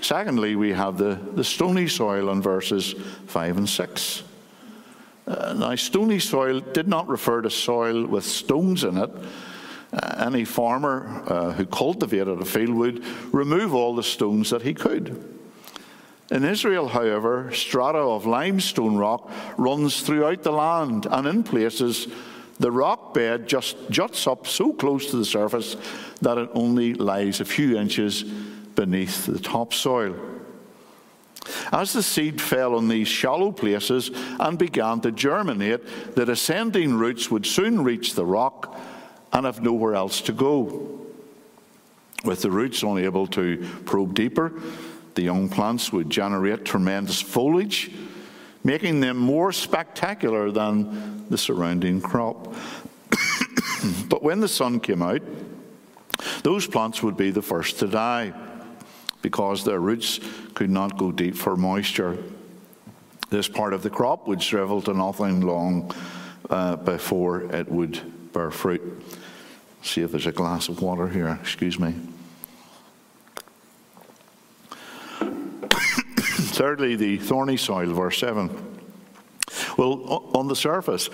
Secondly, 0.00 0.56
we 0.56 0.72
have 0.72 0.98
the, 0.98 1.18
the 1.34 1.44
stony 1.44 1.88
soil 1.88 2.30
in 2.30 2.42
verses 2.42 2.94
5 3.26 3.58
and 3.58 3.68
6. 3.68 4.22
Uh, 5.26 5.54
now, 5.54 5.74
stony 5.76 6.18
soil 6.18 6.60
did 6.60 6.88
not 6.88 7.08
refer 7.08 7.40
to 7.40 7.50
soil 7.50 8.04
with 8.04 8.24
stones 8.24 8.82
in 8.84 8.96
it. 8.96 9.10
Uh, 9.92 10.24
any 10.26 10.44
farmer 10.44 11.22
uh, 11.26 11.52
who 11.52 11.66
cultivated 11.66 12.40
a 12.40 12.44
field 12.44 12.74
would 12.74 13.04
remove 13.32 13.74
all 13.74 13.94
the 13.96 14.02
stones 14.02 14.50
that 14.50 14.62
he 14.62 14.72
could. 14.72 15.36
In 16.30 16.44
Israel, 16.44 16.86
however, 16.86 17.50
strata 17.52 17.98
of 17.98 18.24
limestone 18.24 18.96
rock 18.96 19.28
runs 19.56 20.02
throughout 20.02 20.44
the 20.44 20.52
land, 20.52 21.06
and 21.10 21.26
in 21.26 21.42
places 21.42 22.06
the 22.60 22.70
rock 22.70 23.14
bed 23.14 23.48
just 23.48 23.90
juts 23.90 24.28
up 24.28 24.46
so 24.46 24.72
close 24.72 25.10
to 25.10 25.16
the 25.16 25.24
surface 25.24 25.76
that 26.20 26.38
it 26.38 26.50
only 26.54 26.94
lies 26.94 27.40
a 27.40 27.44
few 27.44 27.76
inches 27.76 28.22
beneath 28.22 29.26
the 29.26 29.40
topsoil. 29.40 30.14
As 31.72 31.92
the 31.92 32.02
seed 32.02 32.40
fell 32.40 32.76
on 32.76 32.86
these 32.86 33.08
shallow 33.08 33.50
places 33.50 34.10
and 34.38 34.58
began 34.58 35.00
to 35.00 35.10
germinate, 35.10 36.14
the 36.14 36.26
descending 36.26 36.94
roots 36.94 37.30
would 37.30 37.46
soon 37.46 37.82
reach 37.82 38.14
the 38.14 38.26
rock 38.26 38.78
and 39.32 39.46
have 39.46 39.62
nowhere 39.62 39.94
else 39.94 40.20
to 40.22 40.32
go. 40.32 40.98
With 42.24 42.42
the 42.42 42.50
roots 42.50 42.82
unable 42.82 43.26
to 43.28 43.66
probe 43.86 44.14
deeper, 44.14 44.52
the 45.14 45.22
young 45.22 45.48
plants 45.48 45.92
would 45.92 46.10
generate 46.10 46.64
tremendous 46.64 47.20
foliage 47.20 47.90
making 48.64 49.00
them 49.00 49.16
more 49.16 49.52
spectacular 49.52 50.50
than 50.50 51.28
the 51.28 51.38
surrounding 51.38 52.00
crop. 52.00 52.54
but 54.08 54.22
when 54.22 54.40
the 54.40 54.48
sun 54.48 54.80
came 54.80 55.02
out, 55.02 55.22
those 56.42 56.66
plants 56.66 57.02
would 57.02 57.16
be 57.16 57.30
the 57.30 57.42
first 57.42 57.78
to 57.78 57.86
die 57.86 58.32
because 59.22 59.64
their 59.64 59.80
roots 59.80 60.20
could 60.54 60.70
not 60.70 60.98
go 60.98 61.12
deep 61.12 61.34
for 61.34 61.56
moisture. 61.56 62.18
This 63.30 63.48
part 63.48 63.72
of 63.72 63.82
the 63.82 63.90
crop 63.90 64.26
would 64.26 64.42
shrivel 64.42 64.82
to 64.82 64.94
nothing 64.94 65.40
long 65.40 65.94
uh, 66.48 66.76
before 66.76 67.42
it 67.54 67.70
would 67.70 68.32
bear 68.32 68.50
fruit. 68.50 69.02
See 69.82 70.02
if 70.02 70.10
there's 70.10 70.26
a 70.26 70.32
glass 70.32 70.68
of 70.68 70.82
water 70.82 71.08
here, 71.08 71.38
excuse 71.40 71.78
me. 71.78 71.94
Thirdly, 76.20 76.96
the 76.96 77.16
thorny 77.16 77.56
soil, 77.56 77.92
verse 77.92 78.18
7. 78.18 78.50
Well, 79.78 80.30
on 80.34 80.48
the 80.48 80.56
surface, 80.56 81.08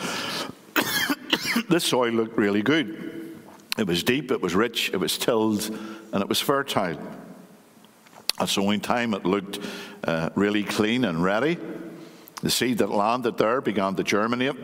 this 1.69 1.85
soil 1.85 2.13
looked 2.13 2.37
really 2.37 2.63
good. 2.63 3.39
It 3.79 3.87
was 3.87 4.03
deep, 4.03 4.31
it 4.31 4.41
was 4.41 4.55
rich, 4.55 4.91
it 4.93 4.97
was 4.97 5.19
tilled, 5.19 5.69
and 6.13 6.23
it 6.23 6.29
was 6.29 6.41
fertile. 6.41 6.99
At 8.39 8.49
sowing 8.49 8.81
time, 8.81 9.15
it 9.15 9.25
looked 9.25 9.61
uh, 10.05 10.31
really 10.35 10.65
clean 10.65 11.05
and 11.05 11.23
ready. 11.23 11.59
The 12.43 12.51
seed 12.51 12.79
that 12.79 12.91
landed 12.91 13.39
there 13.39 13.61
began 13.61 13.95
to 13.97 14.05
germinate. 14.05 14.57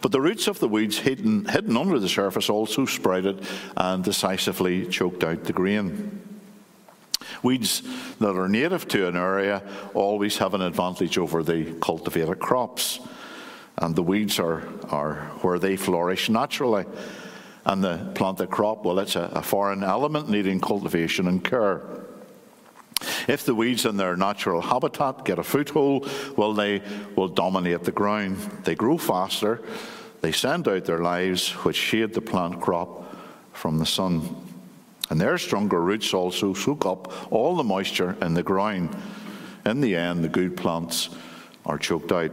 But 0.00 0.12
the 0.12 0.20
roots 0.20 0.48
of 0.48 0.58
the 0.58 0.68
weeds 0.68 0.98
hidden, 0.98 1.46
hidden 1.46 1.76
under 1.76 1.98
the 1.98 2.08
surface 2.08 2.50
also 2.50 2.86
sprouted 2.86 3.44
and 3.76 4.04
decisively 4.04 4.86
choked 4.86 5.24
out 5.24 5.44
the 5.44 5.52
grain. 5.52 6.22
Weeds 7.42 7.82
that 8.18 8.36
are 8.36 8.48
native 8.48 8.88
to 8.88 9.08
an 9.08 9.16
area 9.16 9.62
always 9.94 10.38
have 10.38 10.54
an 10.54 10.62
advantage 10.62 11.18
over 11.18 11.42
the 11.42 11.74
cultivated 11.80 12.38
crops. 12.38 13.00
And 13.78 13.94
the 13.94 14.02
weeds 14.02 14.38
are, 14.38 14.62
are 14.90 15.16
where 15.42 15.58
they 15.58 15.76
flourish 15.76 16.28
naturally. 16.28 16.84
And 17.64 17.82
the 17.82 18.12
planted 18.14 18.48
crop, 18.48 18.84
well, 18.84 18.98
it's 19.00 19.16
a, 19.16 19.30
a 19.34 19.42
foreign 19.42 19.82
element 19.82 20.30
needing 20.30 20.60
cultivation 20.60 21.26
and 21.26 21.44
care. 21.44 21.82
If 23.26 23.44
the 23.44 23.54
weeds 23.54 23.84
in 23.84 23.96
their 23.96 24.16
natural 24.16 24.60
habitat 24.60 25.24
get 25.24 25.38
a 25.38 25.42
foothold, 25.42 26.08
well, 26.36 26.54
they 26.54 26.82
will 27.16 27.28
dominate 27.28 27.84
the 27.84 27.92
ground. 27.92 28.38
They 28.64 28.74
grow 28.74 28.98
faster, 28.98 29.62
they 30.20 30.32
send 30.32 30.68
out 30.68 30.84
their 30.84 31.00
lives, 31.00 31.50
which 31.64 31.76
shade 31.76 32.14
the 32.14 32.20
plant 32.20 32.60
crop 32.60 33.14
from 33.52 33.78
the 33.78 33.86
sun. 33.86 34.36
And 35.10 35.20
their 35.20 35.38
stronger 35.38 35.80
roots 35.80 36.12
also 36.14 36.54
soak 36.54 36.84
up 36.84 37.32
all 37.32 37.56
the 37.56 37.64
moisture 37.64 38.16
in 38.20 38.34
the 38.34 38.42
ground. 38.42 38.96
In 39.64 39.80
the 39.80 39.96
end, 39.96 40.24
the 40.24 40.28
good 40.28 40.56
plants 40.56 41.10
are 41.64 41.78
choked 41.78 42.12
out. 42.12 42.32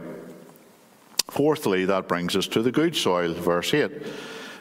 Fourthly, 1.28 1.84
that 1.86 2.08
brings 2.08 2.36
us 2.36 2.46
to 2.48 2.62
the 2.62 2.72
good 2.72 2.94
soil, 2.94 3.32
verse 3.34 3.74
8. 3.74 3.90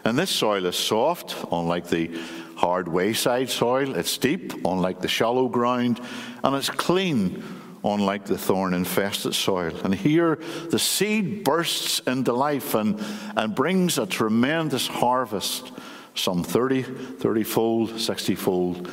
And 0.05 0.17
this 0.17 0.31
soil 0.31 0.65
is 0.65 0.75
soft, 0.75 1.35
unlike 1.51 1.87
the 1.87 2.19
hard 2.55 2.87
wayside 2.87 3.49
soil. 3.49 3.95
It's 3.95 4.17
deep, 4.17 4.53
unlike 4.65 5.01
the 5.01 5.07
shallow 5.07 5.47
ground. 5.47 5.99
And 6.43 6.55
it's 6.55 6.69
clean, 6.69 7.43
unlike 7.83 8.25
the 8.25 8.37
thorn 8.37 8.73
infested 8.73 9.35
soil. 9.35 9.75
And 9.83 9.93
here 9.93 10.35
the 10.69 10.79
seed 10.79 11.43
bursts 11.43 11.99
into 11.99 12.33
life 12.33 12.75
and, 12.75 13.03
and 13.35 13.55
brings 13.55 13.97
a 13.97 14.05
tremendous 14.05 14.87
harvest 14.87 15.71
some 16.15 16.43
30, 16.43 16.83
30 16.83 17.43
fold, 17.43 17.99
60 17.99 18.35
fold, 18.35 18.87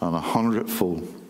and 0.00 0.12
100 0.12 0.68
fold. 0.68 1.22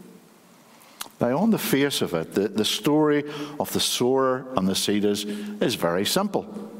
Now, 1.20 1.38
on 1.38 1.50
the 1.50 1.58
face 1.58 2.02
of 2.02 2.14
it, 2.14 2.34
the, 2.34 2.48
the 2.48 2.64
story 2.64 3.24
of 3.60 3.72
the 3.72 3.80
sower 3.80 4.46
and 4.56 4.66
the 4.66 4.74
seed 4.74 5.04
is, 5.04 5.24
is 5.24 5.74
very 5.74 6.04
simple. 6.04 6.72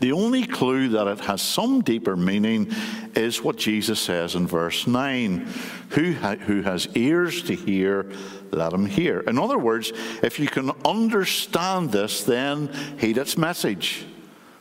The 0.00 0.12
only 0.12 0.46
clue 0.46 0.88
that 0.90 1.06
it 1.06 1.20
has 1.20 1.42
some 1.42 1.82
deeper 1.82 2.16
meaning 2.16 2.72
is 3.14 3.42
what 3.42 3.56
Jesus 3.56 4.00
says 4.00 4.34
in 4.34 4.46
verse 4.46 4.86
9 4.86 5.46
Who, 5.90 6.14
ha- 6.14 6.36
who 6.36 6.62
has 6.62 6.88
ears 6.94 7.42
to 7.44 7.54
hear, 7.54 8.10
let 8.50 8.72
him 8.72 8.86
hear. 8.86 9.20
In 9.20 9.38
other 9.38 9.58
words, 9.58 9.92
if 10.22 10.38
you 10.38 10.46
can 10.46 10.72
understand 10.84 11.92
this, 11.92 12.24
then 12.24 12.70
heed 12.98 13.18
its 13.18 13.38
message. 13.38 14.04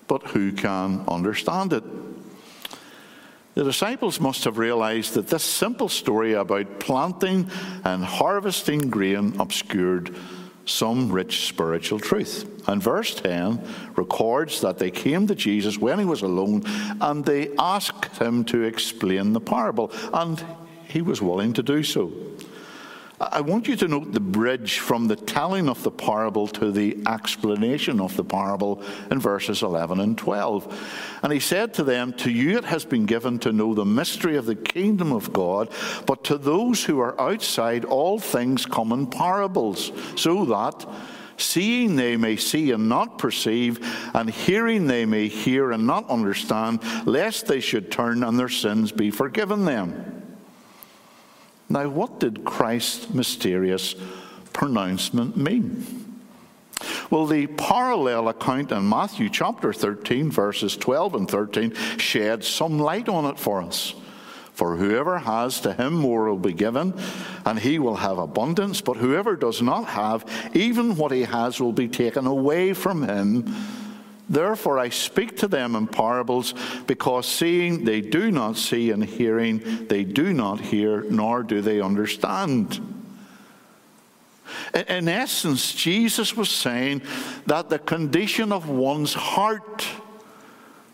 But 0.08 0.24
who 0.28 0.52
can 0.52 1.06
understand 1.08 1.74
it? 1.74 1.84
The 3.54 3.64
disciples 3.66 4.22
must 4.22 4.46
have 4.46 4.58
realized 4.58 5.16
that 5.16 5.28
this 5.28 5.44
simple 5.44 5.90
story 5.90 6.34
about 6.34 6.80
planting 6.80 7.50
and 7.84 8.04
harvesting 8.04 8.90
grain 8.90 9.40
obscured 9.40 10.16
some 10.66 11.12
rich 11.12 11.48
spiritual 11.48 12.00
truth. 12.00 12.48
And 12.68 12.82
verse 12.82 13.16
10 13.16 13.62
records 13.96 14.62
that 14.62 14.78
they 14.78 14.92
came 14.92 15.28
to 15.28 15.36
Jesus 15.36 15.78
when 15.78 16.00
he 16.00 16.06
was 16.06 16.22
alone 16.22 16.64
and 17.02 17.26
they 17.26 17.50
asked 17.58 18.18
him 18.18 18.44
to 18.46 18.64
explain 18.64 19.34
the 19.34 19.42
parable, 19.42 19.92
and 20.14 20.44
he 20.88 21.02
was 21.02 21.22
willing 21.22 21.54
to 21.54 21.64
do 21.64 21.84
so. 21.84 22.12
I 23.30 23.42
want 23.42 23.68
you 23.68 23.76
to 23.76 23.88
note 23.88 24.14
the 24.14 24.20
bridge 24.20 24.80
from 24.80 25.08
the 25.08 25.16
telling 25.16 25.70
of 25.70 25.84
the 25.84 25.92
parable 25.92 26.48
to 26.48 26.72
the 26.72 26.98
explanation 27.08 28.02
of 28.02 28.16
the 28.18 28.24
parable 28.24 28.82
in 29.12 29.20
verses 29.20 29.62
11 29.62 30.00
and 30.00 30.18
12. 30.18 31.20
And 31.22 31.32
he 31.32 31.40
said 31.40 31.76
to 31.76 31.84
them, 31.84 32.14
To 32.14 32.32
you 32.32 32.58
it 32.58 32.66
has 32.66 32.84
been 32.84 33.06
given 33.06 33.38
to 33.40 33.54
know 33.54 33.76
the 33.76 33.86
mystery 33.86 34.38
of 34.38 34.48
the 34.48 34.56
kingdom 34.56 35.12
of 35.12 35.32
God, 35.32 35.70
but 36.08 36.24
to 36.26 36.38
those 36.40 36.84
who 36.84 37.00
are 37.00 37.20
outside, 37.22 37.86
all 37.86 38.18
things 38.18 38.66
come 38.66 38.92
in 38.92 39.06
parables, 39.06 39.92
so 40.16 40.46
that 40.46 40.84
seeing 41.38 41.96
they 41.96 42.18
may 42.18 42.38
see 42.38 42.72
and 42.72 42.90
not 42.90 43.20
perceive, 43.20 43.80
and 44.16 44.32
hearing 44.32 44.88
they 44.88 45.06
may 45.06 45.28
hear 45.28 45.72
and 45.72 45.86
not 45.86 46.10
understand, 46.10 46.80
lest 47.06 47.46
they 47.46 47.60
should 47.60 47.92
turn 47.92 48.24
and 48.24 48.40
their 48.40 48.50
sins 48.50 48.92
be 48.92 49.12
forgiven 49.12 49.66
them. 49.66 50.21
Now, 51.72 51.88
what 51.88 52.20
did 52.20 52.44
Christ's 52.44 53.14
mysterious 53.14 53.96
pronouncement 54.52 55.38
mean? 55.38 55.86
Well, 57.10 57.26
the 57.26 57.48
parallel 57.48 58.28
account 58.28 58.74
in 58.74 58.90
Matthew 58.90 59.30
chapter 59.30 59.72
13, 59.72 60.30
verses 60.30 60.76
12 60.76 61.16
and 61.16 61.32
13, 61.32 61.74
sheds 61.98 62.48
some 62.48 62.78
light 62.78 63.08
on 63.08 63.24
it 63.26 63.40
for 63.40 63.62
us. 63.62 63.94
For 64.54 64.76
whoever 64.76 65.20
has, 65.20 65.62
to 65.62 65.72
him 65.72 65.94
more 65.94 66.26
will 66.26 66.38
be 66.38 66.52
given, 66.52 66.94
and 67.46 67.58
he 67.58 67.80
will 67.80 67.96
have 67.96 68.18
abundance. 68.18 68.82
But 68.82 68.98
whoever 68.98 69.38
does 69.38 69.62
not 69.62 69.86
have, 69.86 70.26
even 70.54 70.98
what 70.98 71.14
he 71.14 71.22
has 71.22 71.62
will 71.62 71.72
be 71.72 71.88
taken 71.88 72.28
away 72.28 72.74
from 72.74 73.04
him. 73.04 73.46
Therefore, 74.30 74.80
I 74.80 74.90
speak 74.90 75.38
to 75.38 75.48
them 75.48 75.76
in 75.76 75.88
parables, 75.88 76.54
because 76.88 77.26
seeing 77.26 77.84
they 77.84 78.02
do 78.02 78.32
not 78.32 78.58
see, 78.58 78.92
and 78.92 79.04
hearing 79.04 79.88
they 79.88 80.04
do 80.04 80.34
not 80.34 80.62
hear, 80.62 81.04
nor 81.04 81.44
do 81.44 81.62
they 81.62 81.82
understand. 81.82 82.80
In 84.74 85.08
essence, 85.08 85.74
Jesus 85.74 86.36
was 86.36 86.50
saying 86.50 87.02
that 87.46 87.70
the 87.70 87.80
condition 87.80 88.52
of 88.52 88.70
one's 88.70 89.14
heart 89.14 89.86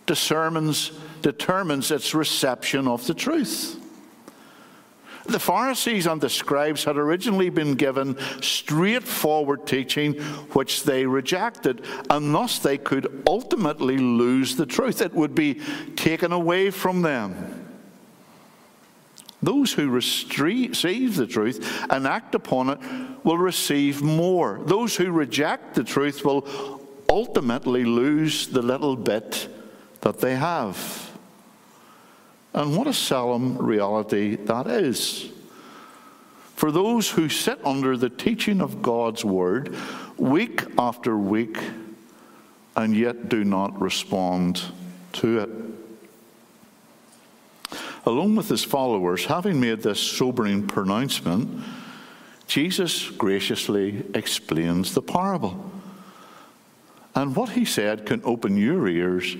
determines, 0.05 0.91
determines 1.21 1.91
its 1.91 2.15
reception 2.15 2.87
of 2.87 3.05
the 3.05 3.13
truth. 3.13 3.79
The 5.27 5.39
Pharisees 5.39 6.07
and 6.07 6.21
the 6.21 6.29
scribes 6.29 6.85
had 6.85 6.97
originally 6.97 7.49
been 7.49 7.75
given 7.75 8.17
straightforward 8.41 9.67
teaching, 9.67 10.13
which 10.53 10.83
they 10.83 11.05
rejected, 11.05 11.85
and 12.09 12.33
thus 12.33 12.59
they 12.59 12.77
could 12.77 13.23
ultimately 13.27 13.97
lose 13.97 14.55
the 14.55 14.65
truth. 14.65 15.01
It 15.01 15.13
would 15.13 15.35
be 15.35 15.61
taken 15.95 16.31
away 16.31 16.69
from 16.71 17.01
them. 17.01 17.65
Those 19.43 19.73
who 19.73 19.89
receive 19.89 21.15
the 21.15 21.27
truth 21.27 21.85
and 21.89 22.07
act 22.07 22.33
upon 22.33 22.69
it 22.69 22.79
will 23.23 23.37
receive 23.37 24.01
more. 24.01 24.61
Those 24.65 24.95
who 24.95 25.11
reject 25.11 25.75
the 25.75 25.83
truth 25.83 26.25
will 26.25 26.47
ultimately 27.09 27.83
lose 27.85 28.47
the 28.47 28.61
little 28.61 28.95
bit 28.95 29.47
that 30.01 30.19
they 30.19 30.35
have. 30.35 31.06
And 32.57 32.75
what 32.75 32.87
a 32.87 32.93
solemn 32.93 33.55
reality 33.59 34.35
that 34.35 34.65
is. 34.65 35.29
For 36.55 36.71
those 36.71 37.07
who 37.07 37.29
sit 37.29 37.63
under 37.63 37.95
the 37.95 38.09
teaching 38.09 38.61
of 38.61 38.81
God's 38.81 39.23
word 39.23 39.75
week 40.17 40.63
after 40.75 41.15
week 41.15 41.59
and 42.75 42.97
yet 42.97 43.29
do 43.29 43.43
not 43.43 43.79
respond 43.79 44.63
to 45.13 45.39
it. 45.39 45.49
Along 48.07 48.35
with 48.35 48.49
his 48.49 48.63
followers, 48.63 49.25
having 49.25 49.59
made 49.59 49.83
this 49.83 49.99
sobering 49.99 50.65
pronouncement, 50.65 51.63
Jesus 52.47 53.11
graciously 53.11 54.03
explains 54.15 54.95
the 54.95 55.03
parable. 55.03 55.69
And 57.13 57.35
what 57.35 57.49
he 57.49 57.65
said 57.65 58.07
can 58.07 58.23
open 58.23 58.57
your 58.57 58.87
ears 58.87 59.35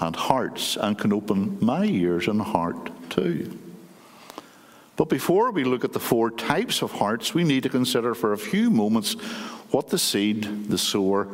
and 0.00 0.16
hearts 0.16 0.76
and 0.76 0.98
can 0.98 1.12
open 1.12 1.58
my 1.60 1.84
ears 1.84 2.26
and 2.26 2.40
heart 2.40 2.90
too. 3.10 3.56
But 4.96 5.08
before 5.08 5.50
we 5.50 5.64
look 5.64 5.84
at 5.84 5.92
the 5.92 6.00
four 6.00 6.30
types 6.30 6.82
of 6.82 6.92
hearts, 6.92 7.32
we 7.32 7.44
need 7.44 7.62
to 7.62 7.68
consider 7.68 8.14
for 8.14 8.32
a 8.32 8.38
few 8.38 8.70
moments 8.70 9.14
what 9.70 9.88
the 9.88 9.98
seed, 9.98 10.68
the 10.68 10.78
sower, 10.78 11.28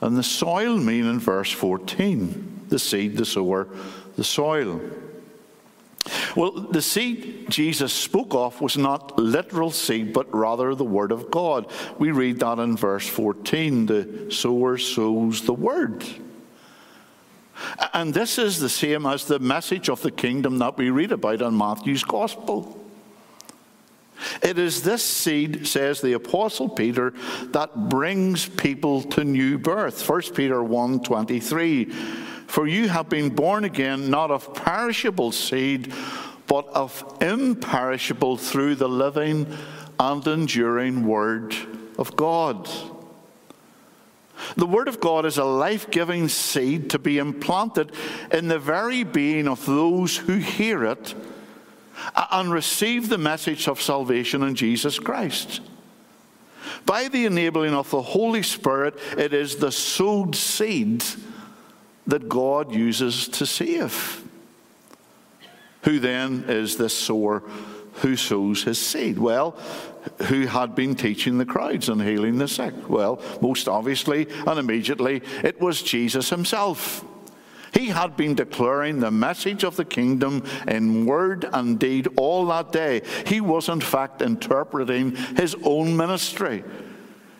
and 0.00 0.16
the 0.16 0.22
soil 0.22 0.76
mean 0.76 1.06
in 1.06 1.18
verse 1.18 1.52
14. 1.52 2.66
The 2.68 2.78
seed, 2.78 3.16
the 3.16 3.24
sower, 3.24 3.68
the 4.16 4.24
soil. 4.24 4.80
Well, 6.36 6.52
the 6.52 6.82
seed 6.82 7.46
Jesus 7.48 7.92
spoke 7.92 8.34
of 8.34 8.60
was 8.60 8.76
not 8.76 9.18
literal 9.18 9.70
seed, 9.70 10.12
but 10.12 10.32
rather 10.34 10.74
the 10.74 10.84
Word 10.84 11.12
of 11.12 11.30
God. 11.30 11.70
We 11.98 12.10
read 12.10 12.40
that 12.40 12.58
in 12.58 12.76
verse 12.76 13.06
14 13.06 13.86
the 13.86 14.30
sower 14.30 14.78
sows 14.78 15.42
the 15.42 15.54
Word. 15.54 16.04
And 17.92 18.14
this 18.14 18.38
is 18.38 18.60
the 18.60 18.68
same 18.68 19.06
as 19.06 19.24
the 19.24 19.38
message 19.38 19.88
of 19.88 20.02
the 20.02 20.10
kingdom 20.10 20.58
that 20.58 20.76
we 20.76 20.90
read 20.90 21.12
about 21.12 21.42
in 21.42 21.56
Matthew's 21.56 22.04
Gospel. 22.04 22.78
It 24.42 24.58
is 24.58 24.82
this 24.82 25.04
seed, 25.04 25.66
says 25.66 26.00
the 26.00 26.14
Apostle 26.14 26.68
Peter, 26.68 27.14
that 27.52 27.88
brings 27.88 28.48
people 28.48 29.02
to 29.02 29.24
new 29.24 29.58
birth. 29.58 30.08
1 30.08 30.22
Peter 30.34 30.62
1 30.62 31.00
23. 31.02 31.84
For 32.46 32.66
you 32.66 32.88
have 32.88 33.08
been 33.08 33.28
born 33.28 33.64
again, 33.64 34.10
not 34.10 34.30
of 34.30 34.54
perishable 34.54 35.32
seed, 35.32 35.92
but 36.46 36.66
of 36.68 37.18
imperishable 37.20 38.38
through 38.38 38.76
the 38.76 38.88
living 38.88 39.46
and 40.00 40.26
enduring 40.26 41.06
Word 41.06 41.54
of 41.98 42.16
God. 42.16 42.68
The 44.56 44.66
Word 44.66 44.88
of 44.88 45.00
God 45.00 45.26
is 45.26 45.38
a 45.38 45.44
life 45.44 45.90
giving 45.90 46.28
seed 46.28 46.90
to 46.90 46.98
be 46.98 47.18
implanted 47.18 47.92
in 48.32 48.48
the 48.48 48.58
very 48.58 49.04
being 49.04 49.48
of 49.48 49.64
those 49.66 50.16
who 50.16 50.36
hear 50.36 50.84
it 50.84 51.14
uh, 52.14 52.26
and 52.30 52.52
receive 52.52 53.08
the 53.08 53.18
message 53.18 53.68
of 53.68 53.80
salvation 53.80 54.42
in 54.42 54.54
Jesus 54.54 54.98
Christ. 54.98 55.60
By 56.84 57.08
the 57.08 57.26
enabling 57.26 57.74
of 57.74 57.90
the 57.90 58.02
Holy 58.02 58.42
Spirit, 58.42 58.98
it 59.16 59.32
is 59.32 59.56
the 59.56 59.72
sowed 59.72 60.34
seed 60.34 61.04
that 62.06 62.28
God 62.28 62.74
uses 62.74 63.28
to 63.28 63.46
save. 63.46 64.24
Who 65.82 65.98
then 65.98 66.44
is 66.48 66.76
this 66.76 66.96
sower 66.96 67.42
who 68.00 68.16
sows 68.16 68.64
his 68.64 68.78
seed? 68.78 69.18
Well, 69.18 69.52
who 70.26 70.46
had 70.46 70.74
been 70.74 70.94
teaching 70.94 71.38
the 71.38 71.46
crowds 71.46 71.88
and 71.88 72.02
healing 72.02 72.38
the 72.38 72.48
sick? 72.48 72.88
Well, 72.88 73.20
most 73.40 73.68
obviously 73.68 74.28
and 74.46 74.58
immediately, 74.58 75.22
it 75.42 75.60
was 75.60 75.82
Jesus 75.82 76.30
himself. 76.30 77.04
He 77.72 77.88
had 77.88 78.16
been 78.16 78.34
declaring 78.34 79.00
the 79.00 79.10
message 79.10 79.62
of 79.62 79.76
the 79.76 79.84
kingdom 79.84 80.44
in 80.66 81.06
word 81.06 81.48
and 81.52 81.78
deed 81.78 82.08
all 82.16 82.46
that 82.46 82.72
day. 82.72 83.02
He 83.26 83.40
was, 83.40 83.68
in 83.68 83.80
fact, 83.80 84.22
interpreting 84.22 85.14
his 85.36 85.54
own 85.62 85.96
ministry. 85.96 86.64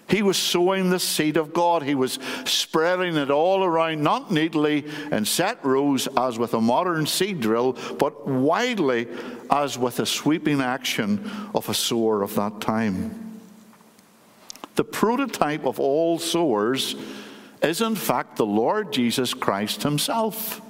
He 0.09 0.23
was 0.23 0.39
sowing 0.39 0.89
the 0.89 0.99
seed 0.99 1.37
of 1.37 1.53
God. 1.53 1.83
He 1.83 1.95
was 1.95 2.19
spreading 2.45 3.17
it 3.17 3.31
all 3.31 3.63
around, 3.63 4.03
not 4.03 4.31
neatly 4.31 4.87
in 5.13 5.27
set 5.27 5.63
rows 5.65 6.09
as 6.17 6.39
with 6.39 6.55
a 6.55 6.61
modern 6.61 7.07
seed 7.07 7.41
drill, 7.41 7.77
but 7.99 8.27
widely 8.27 9.07
as 9.51 9.77
with 9.79 10.01
a 10.01 10.07
sweeping 10.07 10.63
action 10.63 11.31
of 11.55 11.69
a 11.69 11.75
sower 11.75 12.23
of 12.23 12.35
that 12.37 12.61
time. 12.61 13.41
The 14.77 14.85
prototype 14.85 15.67
of 15.67 15.79
all 15.79 16.19
sowers 16.19 16.97
is, 17.63 17.83
in 17.83 17.95
fact, 17.95 18.37
the 18.37 18.47
Lord 18.47 18.93
Jesus 18.93 19.35
Christ 19.35 19.83
Himself. 19.83 20.63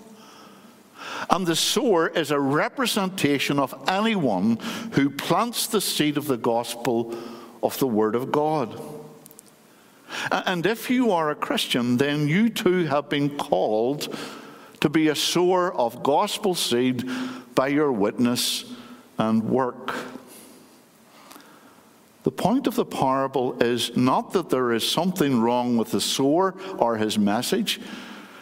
And 1.31 1.47
the 1.47 1.57
sower 1.57 2.09
is 2.09 2.31
a 2.31 2.41
representation 2.41 3.59
of 3.59 3.75
anyone 3.87 4.57
who 4.93 5.11
plants 5.11 5.67
the 5.67 5.81
seed 5.81 6.17
of 6.17 6.27
the 6.27 6.37
gospel 6.37 7.17
of 7.63 7.79
the 7.79 7.87
Word 7.87 8.15
of 8.15 8.33
God. 8.33 8.98
And 10.31 10.67
if 10.67 10.91
you 10.91 11.11
are 11.13 11.31
a 11.31 11.35
Christian, 11.35 11.97
then 11.97 12.29
you 12.29 12.49
too 12.49 12.85
have 12.87 13.09
been 13.09 13.37
called 13.37 14.17
to 14.81 14.89
be 14.89 15.09
a 15.09 15.15
sower 15.15 15.75
of 15.75 16.03
gospel 16.03 16.55
seed 16.55 17.09
by 17.55 17.69
your 17.69 17.93
witness 17.93 18.65
and 19.19 19.43
work. 19.43 19.95
The 22.23 22.31
point 22.31 22.67
of 22.67 22.75
the 22.75 22.85
parable 22.85 23.63
is 23.63 23.97
not 23.97 24.33
that 24.33 24.51
there 24.51 24.73
is 24.73 24.89
something 24.89 25.41
wrong 25.41 25.77
with 25.77 25.93
the 25.93 26.01
sower 26.01 26.55
or 26.79 26.97
his 26.97 27.19
message, 27.19 27.81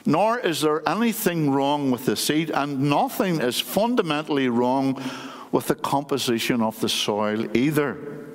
nor 0.04 0.38
is 0.38 0.60
there 0.60 0.86
anything 0.88 1.50
wrong 1.50 1.90
with 1.90 2.06
the 2.06 2.16
seed, 2.16 2.50
and 2.50 2.90
nothing 2.90 3.40
is 3.40 3.60
fundamentally 3.60 4.48
wrong 4.48 5.00
with 5.52 5.68
the 5.68 5.74
composition 5.74 6.60
of 6.62 6.78
the 6.80 6.88
soil 6.88 7.56
either. 7.56 8.25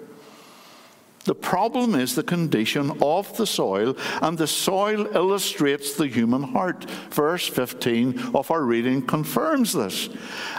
The 1.24 1.36
problem 1.36 1.94
is 1.94 2.16
the 2.16 2.24
condition 2.24 2.92
of 3.02 3.36
the 3.38 3.46
soil, 3.46 3.96
and 4.22 4.38
the 4.38 4.48
soil 4.48 5.08
illustrates 5.16 5.94
the 5.94 6.08
human 6.08 6.42
heart. 6.42 6.90
Verse 7.12 7.48
15 7.48 8.36
of 8.36 8.50
our 8.50 8.64
reading 8.64 9.06
confirms 9.06 9.74
this. 9.74 10.10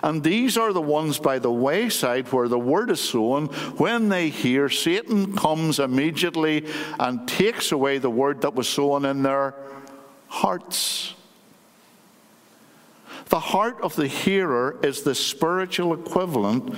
And 0.05 0.23
these 0.23 0.57
are 0.57 0.73
the 0.73 0.81
ones 0.81 1.19
by 1.19 1.41
the 1.41 1.51
wayside 1.51 2.33
where 2.33 2.49
the 2.49 2.59
word 2.59 2.91
is 2.91 3.01
sown. 3.01 3.47
When 3.77 4.09
they 4.09 4.29
hear, 4.29 4.69
Satan 4.69 5.37
comes 5.37 5.81
immediately 5.81 6.67
and 7.01 7.27
takes 7.27 7.73
away 7.73 7.99
the 7.99 8.11
word 8.11 8.43
that 8.43 8.55
was 8.55 8.69
sown 8.69 9.05
in 9.05 9.23
their 9.23 9.55
hearts. 10.29 11.15
The 13.31 13.41
heart 13.41 13.81
of 13.83 13.97
the 13.97 14.07
hearer 14.07 14.79
is 14.83 15.03
the 15.03 15.15
spiritual 15.15 15.95
equivalent 15.95 16.75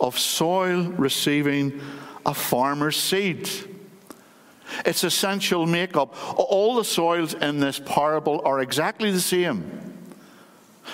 of 0.00 0.18
soil 0.18 0.84
receiving 0.84 1.80
a 2.24 2.34
farmer's 2.34 2.96
seed. 2.96 3.48
Its 4.84 5.04
essential 5.04 5.66
makeup. 5.66 6.14
All 6.36 6.76
the 6.76 6.84
soils 6.84 7.34
in 7.34 7.60
this 7.60 7.80
parable 7.84 8.40
are 8.44 8.60
exactly 8.60 9.10
the 9.10 9.20
same. 9.20 9.90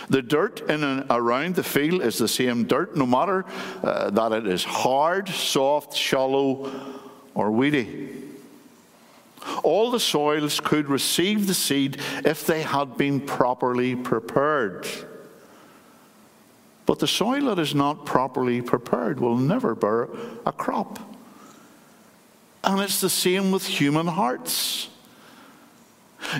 The 0.09 0.23
dirt 0.23 0.61
in 0.69 0.85
and 0.85 1.07
around 1.11 1.55
the 1.55 1.63
field 1.63 2.03
is 2.03 2.19
the 2.19 2.29
same 2.29 2.65
dirt, 2.65 2.97
no 2.97 3.07
matter 3.07 3.45
uh, 3.83 4.11
that 4.11 4.33
it 4.33 4.47
is 4.47 4.65
hard, 4.65 5.29
soft, 5.29 5.95
shallow, 5.95 6.71
or 7.35 7.51
weedy. 7.51 8.11
All 9.63 9.91
the 9.91 10.01
soils 10.01 10.61
could 10.61 10.89
receive 10.89 11.47
the 11.47 11.55
seed 11.55 11.99
if 12.25 12.47
they 12.47 12.63
had 12.63 12.97
been 12.97 13.21
properly 13.21 13.95
prepared. 13.95 14.87
But 16.85 16.99
the 17.01 17.07
soil 17.07 17.47
that 17.47 17.59
is 17.59 17.75
not 17.75 18.07
properly 18.07 18.63
prepared 18.63 19.19
will 19.21 19.37
never 19.37 19.75
bear 19.75 20.09
a 20.45 20.53
crop. 20.53 20.99
And 22.67 22.81
it's 22.81 23.01
the 23.01 23.09
same 23.09 23.53
with 23.53 23.65
human 23.65 24.09
hearts. 24.09 24.89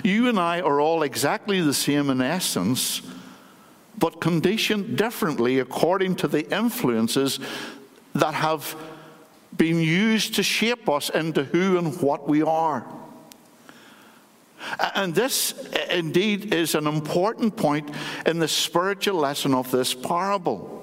You 0.03 0.27
and 0.27 0.37
I 0.37 0.59
are 0.59 0.81
all 0.81 1.03
exactly 1.03 1.61
the 1.61 1.73
same 1.73 2.09
in 2.09 2.21
essence, 2.21 3.01
but 3.97 4.19
conditioned 4.19 4.97
differently 4.97 5.59
according 5.59 6.17
to 6.17 6.27
the 6.27 6.53
influences 6.53 7.39
that 8.13 8.33
have 8.33 8.75
been 9.55 9.79
used 9.79 10.35
to 10.35 10.43
shape 10.43 10.89
us 10.89 11.09
into 11.09 11.45
who 11.45 11.77
and 11.77 11.99
what 12.01 12.27
we 12.27 12.41
are. 12.41 12.85
And 14.95 15.15
this 15.15 15.53
indeed 15.89 16.53
is 16.53 16.75
an 16.75 16.87
important 16.87 17.55
point 17.55 17.89
in 18.25 18.39
the 18.39 18.47
spiritual 18.47 19.19
lesson 19.19 19.53
of 19.53 19.71
this 19.71 19.93
parable. 19.93 20.76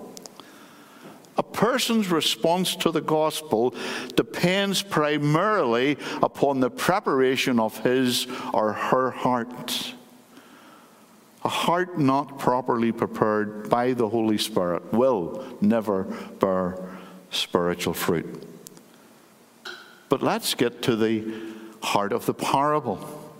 A 1.36 1.42
person's 1.42 2.10
response 2.10 2.76
to 2.76 2.90
the 2.90 3.00
gospel 3.00 3.74
depends 4.14 4.82
primarily 4.82 5.98
upon 6.22 6.60
the 6.60 6.70
preparation 6.70 7.58
of 7.58 7.78
his 7.78 8.26
or 8.52 8.72
her 8.72 9.10
heart. 9.10 9.94
A 11.44 11.48
heart 11.48 11.98
not 11.98 12.38
properly 12.38 12.92
prepared 12.92 13.68
by 13.68 13.92
the 13.92 14.08
Holy 14.08 14.38
Spirit 14.38 14.92
will 14.92 15.44
never 15.60 16.04
bear 16.38 16.78
spiritual 17.30 17.94
fruit. 17.94 18.46
But 20.08 20.22
let's 20.22 20.54
get 20.54 20.82
to 20.82 20.96
the 20.96 21.52
heart 21.82 22.12
of 22.12 22.24
the 22.24 22.34
parable. 22.34 23.32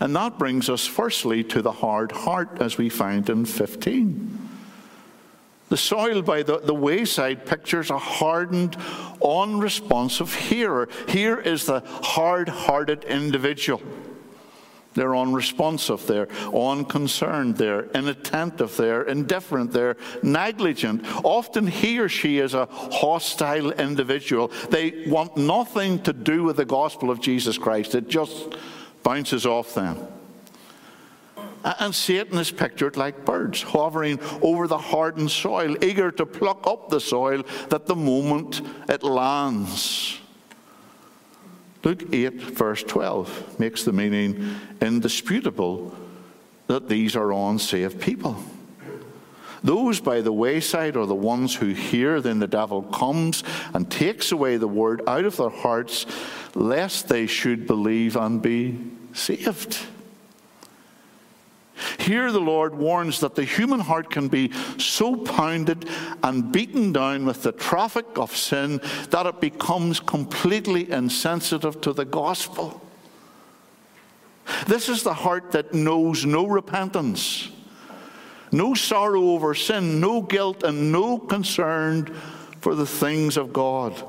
And 0.00 0.14
that 0.16 0.38
brings 0.38 0.70
us 0.70 0.86
firstly 0.86 1.44
to 1.44 1.60
the 1.60 1.72
hard 1.72 2.12
heart, 2.12 2.58
as 2.60 2.78
we 2.78 2.88
find 2.88 3.28
in 3.28 3.44
15. 3.44 4.51
The 5.72 5.78
soil 5.78 6.20
by 6.20 6.42
the, 6.42 6.58
the 6.58 6.74
wayside 6.74 7.46
pictures 7.46 7.88
a 7.88 7.96
hardened, 7.96 8.76
unresponsive 9.24 10.34
hearer. 10.34 10.86
Here 11.08 11.40
is 11.40 11.64
the 11.64 11.80
hard 11.80 12.50
hearted 12.50 13.04
individual. 13.04 13.80
They're 14.92 15.16
unresponsive, 15.16 16.06
they're 16.06 16.28
unconcerned, 16.54 17.56
they're 17.56 17.84
inattentive, 17.94 18.76
they're 18.76 19.04
indifferent, 19.04 19.72
they're 19.72 19.96
negligent. 20.22 21.06
Often 21.24 21.68
he 21.68 21.98
or 22.00 22.10
she 22.10 22.38
is 22.38 22.52
a 22.52 22.66
hostile 22.66 23.72
individual. 23.72 24.48
They 24.68 25.04
want 25.06 25.38
nothing 25.38 26.02
to 26.02 26.12
do 26.12 26.42
with 26.42 26.58
the 26.58 26.66
gospel 26.66 27.08
of 27.08 27.22
Jesus 27.22 27.56
Christ, 27.56 27.94
it 27.94 28.08
just 28.08 28.56
bounces 29.02 29.46
off 29.46 29.72
them. 29.72 30.06
And 31.64 31.94
Satan 31.94 32.38
is 32.38 32.50
pictured 32.50 32.96
like 32.96 33.24
birds 33.24 33.62
hovering 33.62 34.18
over 34.40 34.66
the 34.66 34.78
hardened 34.78 35.30
soil, 35.30 35.76
eager 35.82 36.10
to 36.10 36.26
pluck 36.26 36.66
up 36.66 36.88
the 36.88 37.00
soil 37.00 37.44
that 37.68 37.86
the 37.86 37.94
moment 37.94 38.62
it 38.88 39.02
lands. 39.02 40.18
Luke 41.84 42.04
8, 42.12 42.34
verse 42.34 42.82
12, 42.84 43.58
makes 43.58 43.84
the 43.84 43.92
meaning 43.92 44.56
indisputable 44.80 45.96
that 46.68 46.88
these 46.88 47.16
are 47.16 47.32
unsaved 47.32 48.00
people. 48.00 48.36
Those 49.64 50.00
by 50.00 50.20
the 50.20 50.32
wayside 50.32 50.96
are 50.96 51.06
the 51.06 51.14
ones 51.14 51.54
who 51.54 51.68
hear, 51.68 52.20
then 52.20 52.40
the 52.40 52.48
devil 52.48 52.82
comes 52.82 53.44
and 53.74 53.88
takes 53.90 54.32
away 54.32 54.56
the 54.56 54.68
word 54.68 55.02
out 55.06 55.24
of 55.24 55.36
their 55.36 55.50
hearts, 55.50 56.06
lest 56.54 57.08
they 57.08 57.26
should 57.26 57.66
believe 57.66 58.16
and 58.16 58.42
be 58.42 58.78
saved. 59.12 59.78
Here, 61.98 62.32
the 62.32 62.40
Lord 62.40 62.74
warns 62.74 63.20
that 63.20 63.34
the 63.34 63.44
human 63.44 63.80
heart 63.80 64.10
can 64.10 64.28
be 64.28 64.52
so 64.78 65.16
pounded 65.16 65.88
and 66.22 66.52
beaten 66.52 66.92
down 66.92 67.24
with 67.24 67.42
the 67.42 67.52
traffic 67.52 68.06
of 68.16 68.36
sin 68.36 68.80
that 69.10 69.26
it 69.26 69.40
becomes 69.40 70.00
completely 70.00 70.90
insensitive 70.90 71.80
to 71.82 71.92
the 71.92 72.04
gospel. 72.04 72.80
This 74.66 74.88
is 74.88 75.02
the 75.02 75.14
heart 75.14 75.52
that 75.52 75.72
knows 75.72 76.24
no 76.24 76.46
repentance, 76.46 77.48
no 78.50 78.74
sorrow 78.74 79.30
over 79.30 79.54
sin, 79.54 80.00
no 80.00 80.20
guilt, 80.22 80.62
and 80.62 80.92
no 80.92 81.18
concern 81.18 82.06
for 82.60 82.74
the 82.74 82.86
things 82.86 83.36
of 83.36 83.52
God. 83.52 84.02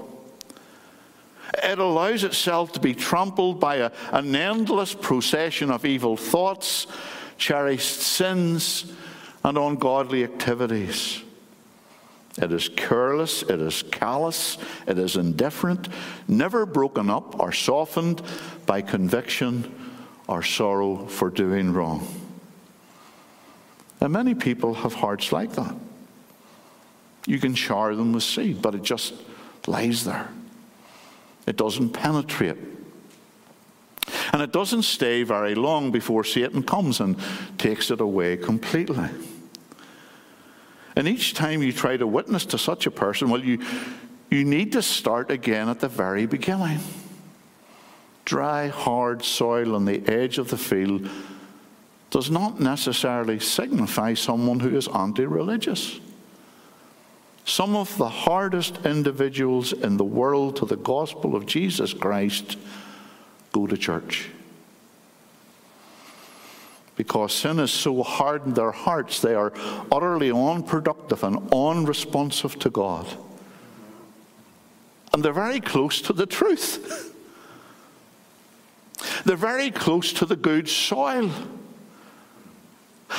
It 1.62 1.80
allows 1.80 2.24
itself 2.24 2.72
to 2.74 2.80
be 2.80 2.94
trampled 2.94 3.60
by 3.60 3.76
a, 3.78 3.92
an 4.12 4.36
endless 4.36 4.94
procession 4.94 5.70
of 5.70 5.86
evil 5.86 6.18
thoughts 6.18 6.88
cherished 7.44 8.00
sins, 8.00 8.86
and 9.44 9.58
ungodly 9.58 10.24
activities. 10.24 11.22
It 12.42 12.54
is 12.54 12.70
careless, 12.70 13.44
it 13.44 13.60
is 13.60 13.84
callous, 13.84 14.58
it 14.88 14.98
is 14.98 15.18
indifferent, 15.18 15.90
never 16.26 16.66
broken 16.66 17.10
up 17.10 17.38
or 17.42 17.52
softened 17.52 18.22
by 18.66 18.82
conviction 18.82 19.70
or 20.26 20.42
sorrow 20.42 21.06
for 21.08 21.30
doing 21.30 21.74
wrong. 21.74 22.08
And 24.00 24.14
many 24.14 24.36
people 24.36 24.76
have 24.76 24.94
hearts 24.94 25.34
like 25.34 25.52
that. 25.56 25.76
You 27.28 27.40
can 27.40 27.56
shower 27.56 27.94
them 27.94 28.14
with 28.14 28.24
seed, 28.24 28.62
but 28.62 28.74
it 28.74 28.84
just 28.84 29.16
lies 29.68 30.06
there. 30.06 30.30
It 31.46 31.58
doesn't 31.58 31.90
penetrate. 31.90 32.58
And 34.32 34.42
it 34.42 34.52
doesn't 34.52 34.84
stay 34.84 35.24
very 35.24 35.56
long 35.56 35.92
before 35.92 36.24
Satan 36.24 36.64
comes 36.64 37.00
and 37.00 37.18
takes 37.58 37.92
it 37.92 38.02
away 38.02 38.38
completely. 38.38 39.10
And 40.96 41.08
each 41.08 41.34
time 41.34 41.64
you 41.64 41.72
try 41.72 41.98
to 41.98 42.08
witness 42.08 42.46
to 42.48 42.58
such 42.58 42.86
a 42.86 42.92
person, 42.92 43.30
well, 43.30 43.44
you, 43.44 43.64
you 44.30 44.44
need 44.44 44.72
to 44.74 44.82
start 44.82 45.32
again 45.32 45.70
at 45.70 45.80
the 45.80 45.88
very 45.88 46.26
beginning. 46.26 46.80
Dry, 48.26 48.68
hard 48.68 49.24
soil 49.24 49.76
on 49.76 49.86
the 49.86 50.08
edge 50.08 50.38
of 50.38 50.50
the 50.50 50.58
field 50.58 51.10
does 52.10 52.30
not 52.30 52.60
necessarily 52.60 53.40
signify 53.40 54.14
someone 54.14 54.60
who 54.60 54.76
is 54.76 54.88
anti 54.88 55.26
religious. 55.26 56.00
Some 57.46 57.76
of 57.76 57.98
the 57.98 58.08
hardest 58.08 58.86
individuals 58.86 59.74
in 59.74 59.98
the 59.98 60.06
world 60.06 60.56
to 60.58 60.66
the 60.66 60.78
gospel 60.78 61.36
of 61.36 61.46
Jesus 61.46 61.94
Christ 61.94 62.58
go 63.54 63.66
to 63.66 63.78
church. 63.78 64.30
Because 66.96 67.34
sin 67.34 67.58
has 67.58 67.72
so 67.72 68.04
hardened 68.04 68.56
their 68.56 68.72
hearts, 68.72 69.22
they 69.22 69.34
are 69.34 69.54
utterly 69.92 70.30
unproductive 70.30 71.24
and 71.24 71.52
unresponsive 71.54 72.60
to 72.60 72.70
God. 72.70 73.08
And 75.14 75.24
they're 75.24 75.34
very 75.34 75.60
close 75.60 76.02
to 76.02 76.14
the 76.14 76.26
truth. 76.26 77.16
they're 79.26 79.36
very 79.36 79.72
close 79.72 80.12
to 80.14 80.26
the 80.26 80.36
good 80.36 80.68
soil. 80.68 81.32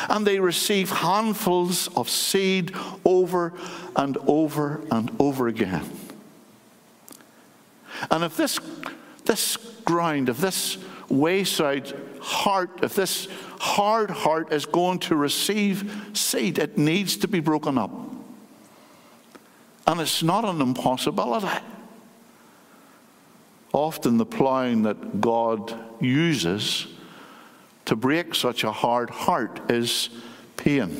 And 0.09 0.27
they 0.27 0.41
receive 0.41 0.91
handfuls 0.91 1.89
of 1.97 2.11
seed 2.11 2.75
over 3.05 3.53
and 3.95 4.19
over 4.27 4.81
and 4.91 5.11
over 5.21 5.47
again. 5.47 5.89
And 8.11 8.25
if 8.25 8.37
this, 8.37 8.59
this 9.27 9.57
ground, 9.85 10.29
if 10.29 10.39
this 10.39 10.79
wayside 11.09 11.93
heart, 12.21 12.81
if 12.83 12.95
this 12.95 13.29
hard 13.59 14.11
heart 14.11 14.53
is 14.53 14.67
going 14.67 14.99
to 15.01 15.17
receive 15.17 16.11
seed, 16.15 16.59
it 16.59 16.79
needs 16.79 17.17
to 17.19 17.29
be 17.29 17.41
broken 17.41 17.79
up. 17.79 17.91
And 19.87 20.01
it's 20.01 20.23
not 20.23 20.45
an 20.45 20.61
impossibility. 20.61 21.49
Often 23.73 24.19
the 24.19 24.27
ploughing 24.27 24.83
that 24.83 25.21
God 25.21 25.75
uses 26.01 26.87
to 27.85 27.97
break 27.97 28.35
such 28.35 28.65
a 28.65 28.73
hard 28.73 29.11
heart 29.11 29.71
is 29.71 30.09
pain. 30.57 30.97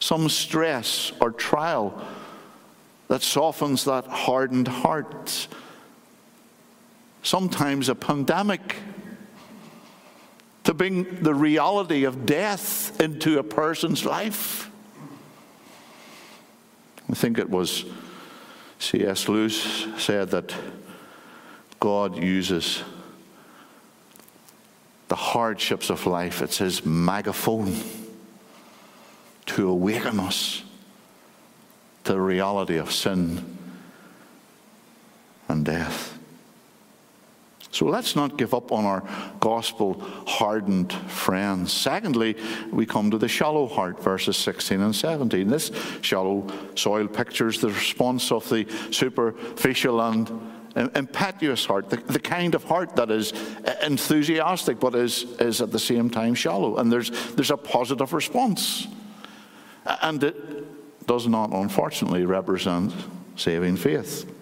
Some 0.00 0.28
stress 0.28 1.12
or 1.20 1.30
trial 1.30 2.02
that 3.08 3.22
softens 3.22 3.84
that 3.84 4.06
hardened 4.06 4.68
heart. 4.68 5.48
Sometimes 7.26 7.88
a 7.88 7.96
pandemic 7.96 8.76
to 10.62 10.72
bring 10.72 11.24
the 11.24 11.34
reality 11.34 12.04
of 12.04 12.24
death 12.24 13.00
into 13.00 13.40
a 13.40 13.42
person's 13.42 14.04
life. 14.04 14.70
I 17.10 17.14
think 17.14 17.38
it 17.38 17.50
was 17.50 17.84
C.S. 18.78 19.28
Lewis 19.28 19.88
said 19.98 20.30
that 20.30 20.54
God 21.80 22.16
uses 22.16 22.84
the 25.08 25.16
hardships 25.16 25.90
of 25.90 26.06
life, 26.06 26.42
it's 26.42 26.58
his 26.58 26.86
megaphone 26.86 27.74
to 29.46 29.68
awaken 29.68 30.20
us 30.20 30.62
to 32.04 32.12
the 32.12 32.20
reality 32.20 32.76
of 32.76 32.92
sin 32.92 33.58
and 35.48 35.64
death. 35.64 36.15
So 37.76 37.84
let's 37.84 38.16
not 38.16 38.38
give 38.38 38.54
up 38.54 38.72
on 38.72 38.86
our 38.86 39.06
gospel 39.38 40.00
hardened 40.26 40.94
friends. 40.94 41.74
Secondly, 41.74 42.34
we 42.72 42.86
come 42.86 43.10
to 43.10 43.18
the 43.18 43.28
shallow 43.28 43.66
heart, 43.66 44.02
verses 44.02 44.38
16 44.38 44.80
and 44.80 44.96
17. 44.96 45.46
This 45.46 45.70
shallow 46.00 46.46
soil 46.74 47.06
pictures 47.06 47.60
the 47.60 47.68
response 47.68 48.32
of 48.32 48.48
the 48.48 48.66
superficial 48.90 50.00
and 50.00 50.30
impetuous 50.94 51.66
heart, 51.66 51.90
the, 51.90 51.98
the 51.98 52.18
kind 52.18 52.54
of 52.54 52.64
heart 52.64 52.96
that 52.96 53.10
is 53.10 53.34
enthusiastic 53.82 54.80
but 54.80 54.94
is, 54.94 55.24
is 55.38 55.60
at 55.60 55.70
the 55.70 55.78
same 55.78 56.08
time 56.08 56.34
shallow. 56.34 56.78
And 56.78 56.90
there's, 56.90 57.10
there's 57.34 57.50
a 57.50 57.58
positive 57.58 58.14
response. 58.14 58.86
And 59.84 60.24
it 60.24 61.06
does 61.06 61.28
not, 61.28 61.52
unfortunately, 61.52 62.24
represent 62.24 62.94
saving 63.36 63.76
faith. 63.76 64.32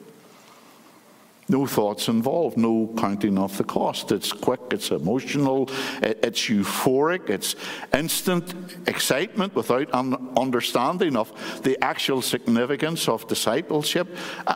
No 1.49 1.67
thoughts 1.67 2.09
involved, 2.09 2.57
no 2.57 2.93
counting 2.97 3.37
of 3.37 3.57
the 3.59 3.65
cost. 3.65 4.13
It's 4.13 4.33
quick, 4.33 4.61
it's 4.71 4.91
emotional, 4.91 5.69
it's 6.01 6.41
euphoric, 6.49 7.29
it's 7.29 7.55
instant 7.93 8.55
excitement 8.87 9.55
without 9.55 9.89
an 9.93 10.17
understanding 10.39 11.17
of 11.17 11.63
the 11.63 11.83
actual 11.85 12.23
significance 12.23 13.09
of 13.09 13.29
discipleship. 13.29 14.09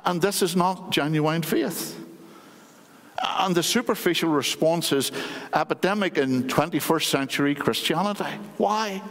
And 0.07 0.23
this 0.23 0.41
is 0.41 0.57
not 0.57 0.91
genuine 0.91 1.43
faith. 1.43 1.95
And 3.23 3.55
the 3.55 3.63
superficial 3.63 4.31
response 4.31 4.93
is 4.93 5.13
epidemic 5.53 6.19
in 6.19 6.45
21st 6.45 7.05
century 7.05 7.55
Christianity. 7.55 8.25
Why? 8.57 9.03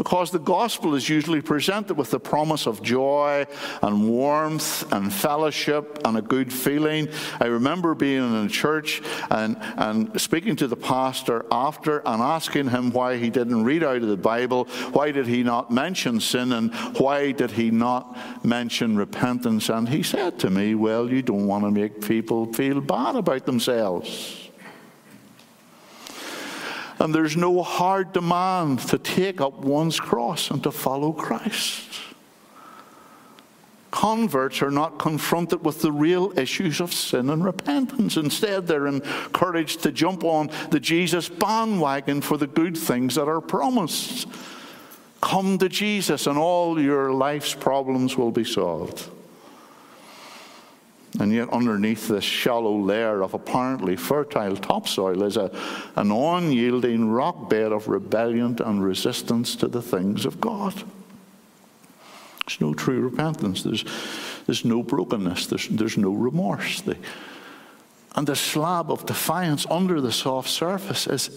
Because 0.00 0.30
the 0.30 0.38
gospel 0.38 0.94
is 0.94 1.10
usually 1.10 1.42
presented 1.42 1.94
with 1.94 2.10
the 2.10 2.18
promise 2.18 2.66
of 2.66 2.82
joy 2.82 3.46
and 3.82 4.08
warmth 4.08 4.90
and 4.94 5.12
fellowship 5.12 5.98
and 6.06 6.16
a 6.16 6.22
good 6.22 6.50
feeling. 6.50 7.06
I 7.38 7.48
remember 7.48 7.94
being 7.94 8.22
in 8.22 8.46
a 8.46 8.48
church 8.48 9.02
and, 9.30 9.58
and 9.60 10.18
speaking 10.18 10.56
to 10.56 10.66
the 10.66 10.74
pastor 10.74 11.44
after 11.52 11.98
and 11.98 12.22
asking 12.22 12.70
him 12.70 12.92
why 12.92 13.18
he 13.18 13.28
didn't 13.28 13.62
read 13.62 13.84
out 13.84 13.96
of 14.00 14.08
the 14.08 14.16
Bible, 14.16 14.64
why 14.92 15.10
did 15.10 15.26
he 15.26 15.42
not 15.42 15.70
mention 15.70 16.18
sin, 16.18 16.52
and 16.52 16.74
why 16.96 17.32
did 17.32 17.50
he 17.50 17.70
not 17.70 18.16
mention 18.42 18.96
repentance. 18.96 19.68
And 19.68 19.86
he 19.86 20.02
said 20.02 20.38
to 20.38 20.48
me, 20.48 20.74
Well, 20.74 21.10
you 21.10 21.20
don't 21.20 21.46
want 21.46 21.64
to 21.64 21.70
make 21.70 22.00
people 22.00 22.50
feel 22.54 22.80
bad 22.80 23.16
about 23.16 23.44
themselves. 23.44 24.49
And 27.00 27.14
there's 27.14 27.36
no 27.36 27.62
hard 27.62 28.12
demand 28.12 28.80
to 28.90 28.98
take 28.98 29.40
up 29.40 29.54
one's 29.54 29.98
cross 29.98 30.50
and 30.50 30.62
to 30.62 30.70
follow 30.70 31.12
Christ. 31.12 31.88
Converts 33.90 34.62
are 34.62 34.70
not 34.70 34.98
confronted 34.98 35.64
with 35.64 35.80
the 35.80 35.90
real 35.90 36.38
issues 36.38 36.80
of 36.80 36.92
sin 36.92 37.30
and 37.30 37.44
repentance. 37.44 38.16
Instead, 38.16 38.66
they're 38.66 38.86
encouraged 38.86 39.82
to 39.82 39.90
jump 39.90 40.22
on 40.22 40.50
the 40.70 40.78
Jesus 40.78 41.28
bandwagon 41.28 42.20
for 42.20 42.36
the 42.36 42.46
good 42.46 42.76
things 42.76 43.16
that 43.16 43.28
are 43.28 43.40
promised. 43.40 44.28
Come 45.20 45.58
to 45.58 45.68
Jesus, 45.68 46.26
and 46.26 46.38
all 46.38 46.80
your 46.80 47.12
life's 47.12 47.54
problems 47.54 48.16
will 48.16 48.30
be 48.30 48.44
solved. 48.44 49.08
And 51.18 51.32
yet, 51.32 51.50
underneath 51.50 52.06
this 52.06 52.22
shallow 52.22 52.76
layer 52.78 53.22
of 53.22 53.34
apparently 53.34 53.96
fertile 53.96 54.56
topsoil 54.56 55.24
is 55.24 55.36
a, 55.36 55.50
an 55.96 56.12
unyielding 56.12 57.10
rock 57.10 57.50
bed 57.50 57.72
of 57.72 57.88
rebellion 57.88 58.56
and 58.64 58.82
resistance 58.82 59.56
to 59.56 59.66
the 59.66 59.82
things 59.82 60.24
of 60.24 60.40
God. 60.40 60.74
There's 62.46 62.60
no 62.60 62.74
true 62.74 63.00
repentance, 63.00 63.64
there's, 63.64 63.84
there's 64.46 64.64
no 64.64 64.82
brokenness, 64.82 65.46
there's, 65.46 65.68
there's 65.68 65.98
no 65.98 66.12
remorse. 66.12 66.80
The, 66.80 66.96
and 68.14 68.26
the 68.26 68.36
slab 68.36 68.90
of 68.90 69.06
defiance 69.06 69.66
under 69.70 70.00
the 70.00 70.12
soft 70.12 70.48
surface 70.48 71.06
is 71.06 71.30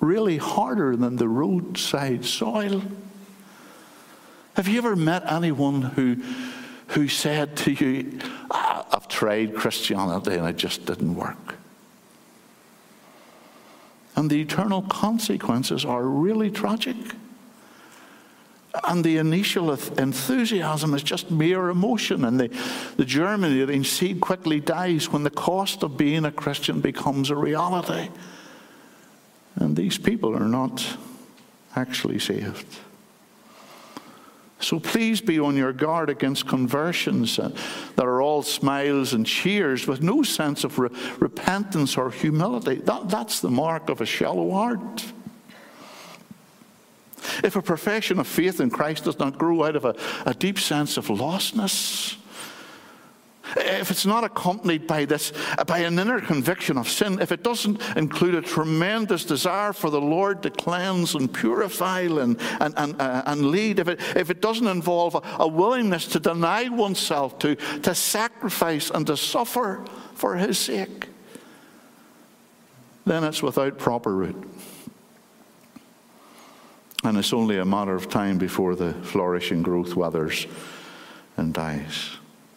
really 0.00 0.36
harder 0.36 0.96
than 0.96 1.16
the 1.16 1.28
roadside 1.28 2.24
soil. 2.24 2.82
Have 4.54 4.68
you 4.68 4.78
ever 4.78 4.96
met 4.96 5.30
anyone 5.30 5.82
who 5.82 6.16
who 6.88 7.08
said 7.08 7.56
to 7.58 7.72
you, 7.72 8.18
ah, 8.50 8.86
I've 8.92 9.08
tried 9.08 9.54
Christianity 9.54 10.34
and 10.34 10.46
it 10.46 10.56
just 10.56 10.86
didn't 10.86 11.14
work. 11.14 11.56
And 14.14 14.30
the 14.30 14.40
eternal 14.40 14.82
consequences 14.82 15.84
are 15.84 16.02
really 16.02 16.50
tragic. 16.50 16.96
And 18.84 19.04
the 19.04 19.18
initial 19.18 19.70
enthusiasm 19.70 20.94
is 20.94 21.02
just 21.02 21.30
mere 21.30 21.68
emotion, 21.68 22.26
and 22.26 22.38
the, 22.38 22.48
the 22.96 23.06
germinating 23.06 23.84
seed 23.84 24.20
quickly 24.20 24.60
dies 24.60 25.10
when 25.10 25.22
the 25.22 25.30
cost 25.30 25.82
of 25.82 25.96
being 25.96 26.26
a 26.26 26.30
Christian 26.30 26.80
becomes 26.80 27.30
a 27.30 27.36
reality. 27.36 28.10
And 29.54 29.76
these 29.76 29.96
people 29.96 30.36
are 30.36 30.48
not 30.48 30.84
actually 31.74 32.18
saved. 32.18 32.66
So 34.58 34.80
please 34.80 35.20
be 35.20 35.38
on 35.38 35.56
your 35.56 35.72
guard 35.72 36.08
against 36.08 36.48
conversions 36.48 37.36
that 37.36 37.52
are 37.98 38.22
all 38.22 38.42
smiles 38.42 39.12
and 39.12 39.26
cheers 39.26 39.86
with 39.86 40.02
no 40.02 40.22
sense 40.22 40.64
of 40.64 40.78
re- 40.78 40.88
repentance 41.18 41.96
or 41.96 42.10
humility. 42.10 42.76
That, 42.76 43.08
that's 43.08 43.40
the 43.40 43.50
mark 43.50 43.90
of 43.90 44.00
a 44.00 44.06
shallow 44.06 44.50
heart. 44.50 45.04
If 47.44 47.54
a 47.56 47.62
profession 47.62 48.18
of 48.18 48.26
faith 48.26 48.60
in 48.60 48.70
Christ 48.70 49.04
does 49.04 49.18
not 49.18 49.36
grow 49.36 49.64
out 49.64 49.76
of 49.76 49.84
a, 49.84 49.94
a 50.24 50.32
deep 50.32 50.58
sense 50.58 50.96
of 50.96 51.08
lostness, 51.08 52.16
if 53.56 53.90
it's 53.90 54.06
not 54.06 54.24
accompanied 54.24 54.86
by 54.86 55.04
this, 55.04 55.32
by 55.66 55.78
an 55.78 55.98
inner 55.98 56.20
conviction 56.20 56.76
of 56.78 56.88
sin, 56.88 57.20
if 57.20 57.32
it 57.32 57.42
doesn't 57.42 57.80
include 57.96 58.34
a 58.34 58.42
tremendous 58.42 59.24
desire 59.24 59.72
for 59.72 59.90
the 59.90 60.00
Lord 60.00 60.42
to 60.42 60.50
cleanse 60.50 61.14
and 61.14 61.32
purify 61.32 62.00
and, 62.00 62.40
and, 62.60 62.74
and, 62.76 63.00
uh, 63.00 63.22
and 63.26 63.46
lead, 63.50 63.78
if 63.78 63.88
it, 63.88 64.00
if 64.16 64.30
it 64.30 64.40
doesn't 64.40 64.66
involve 64.66 65.14
a, 65.14 65.22
a 65.40 65.48
willingness 65.48 66.06
to 66.08 66.20
deny 66.20 66.68
oneself, 66.68 67.38
to, 67.40 67.56
to 67.56 67.94
sacrifice 67.94 68.90
and 68.90 69.06
to 69.06 69.16
suffer 69.16 69.84
for 70.14 70.36
His 70.36 70.58
sake, 70.58 71.08
then 73.04 73.24
it's 73.24 73.42
without 73.42 73.78
proper 73.78 74.14
root. 74.14 74.50
And 77.04 77.16
it's 77.16 77.32
only 77.32 77.58
a 77.58 77.64
matter 77.64 77.94
of 77.94 78.08
time 78.08 78.36
before 78.36 78.74
the 78.74 78.92
flourishing 78.92 79.62
growth 79.62 79.94
withers 79.94 80.46
and 81.36 81.54
dies. 81.54 82.16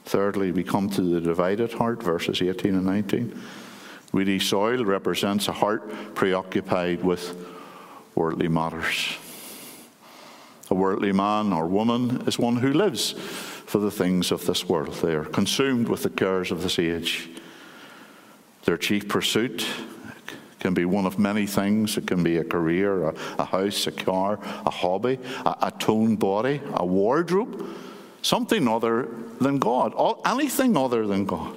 Thirdly, 0.10 0.52
we 0.52 0.64
come 0.64 0.90
to 0.90 1.02
the 1.04 1.22
divided 1.22 1.72
heart, 1.72 2.02
verses 2.02 2.42
18 2.42 2.74
and 2.74 2.84
19. 2.88 3.40
Weedy 4.12 4.40
soil 4.40 4.84
represents 4.84 5.48
a 5.48 5.52
heart 5.52 6.16
preoccupied 6.16 7.04
with 7.04 7.38
worldly 8.16 8.48
matters. 8.48 9.20
A 10.72 10.74
worldly 10.74 11.12
man 11.12 11.54
or 11.54 11.68
woman 11.68 12.24
is 12.26 12.40
one 12.40 12.56
who 12.56 12.74
lives 12.74 13.12
for 13.12 13.78
the 13.78 13.92
things 13.92 14.32
of 14.32 14.48
this 14.48 14.68
world. 14.68 14.96
They 14.96 15.14
are 15.14 15.26
consumed 15.26 15.90
with 15.90 16.02
the 16.02 16.10
cares 16.10 16.50
of 16.50 16.64
this 16.64 16.80
age. 16.80 17.30
Their 18.64 18.78
chief 18.78 19.08
pursuit 19.08 19.64
can 20.60 20.74
be 20.74 20.86
one 20.86 21.06
of 21.06 21.20
many 21.20 21.46
things. 21.46 22.00
It 22.00 22.08
can 22.08 22.24
be 22.24 22.38
a 22.38 22.44
career, 22.44 23.10
a, 23.10 23.16
a 23.38 23.46
house, 23.46 23.86
a 23.86 23.92
car, 23.92 24.40
a 24.66 24.72
hobby, 24.72 25.20
a, 25.46 25.56
a 25.62 25.72
toned 25.78 26.18
body, 26.18 26.62
a 26.74 26.84
wardrobe, 26.84 27.64
something 28.22 28.68
other 28.68 29.08
than 29.40 29.60
God, 29.60 29.94
anything 30.26 30.76
other 30.78 31.08
than 31.08 31.26
God. 31.26 31.56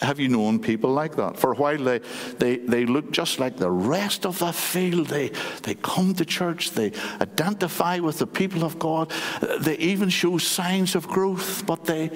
Have 0.00 0.18
you 0.18 0.28
known 0.28 0.58
people 0.58 0.90
like 0.90 1.14
that? 1.14 1.38
For 1.38 1.52
a 1.52 1.54
while, 1.54 1.78
they, 1.78 2.00
they, 2.38 2.56
they 2.56 2.86
look 2.86 3.12
just 3.12 3.38
like 3.38 3.56
the 3.56 3.70
rest 3.70 4.26
of 4.26 4.40
the 4.40 4.52
field. 4.52 5.06
They, 5.06 5.28
they 5.62 5.76
come 5.76 6.14
to 6.14 6.24
church, 6.24 6.72
they 6.72 6.92
identify 7.20 8.00
with 8.00 8.18
the 8.18 8.26
people 8.26 8.64
of 8.64 8.80
God, 8.80 9.12
they 9.60 9.76
even 9.78 10.08
show 10.08 10.38
signs 10.38 10.96
of 10.96 11.06
growth, 11.06 11.64
but 11.66 11.84
they, 11.84 12.10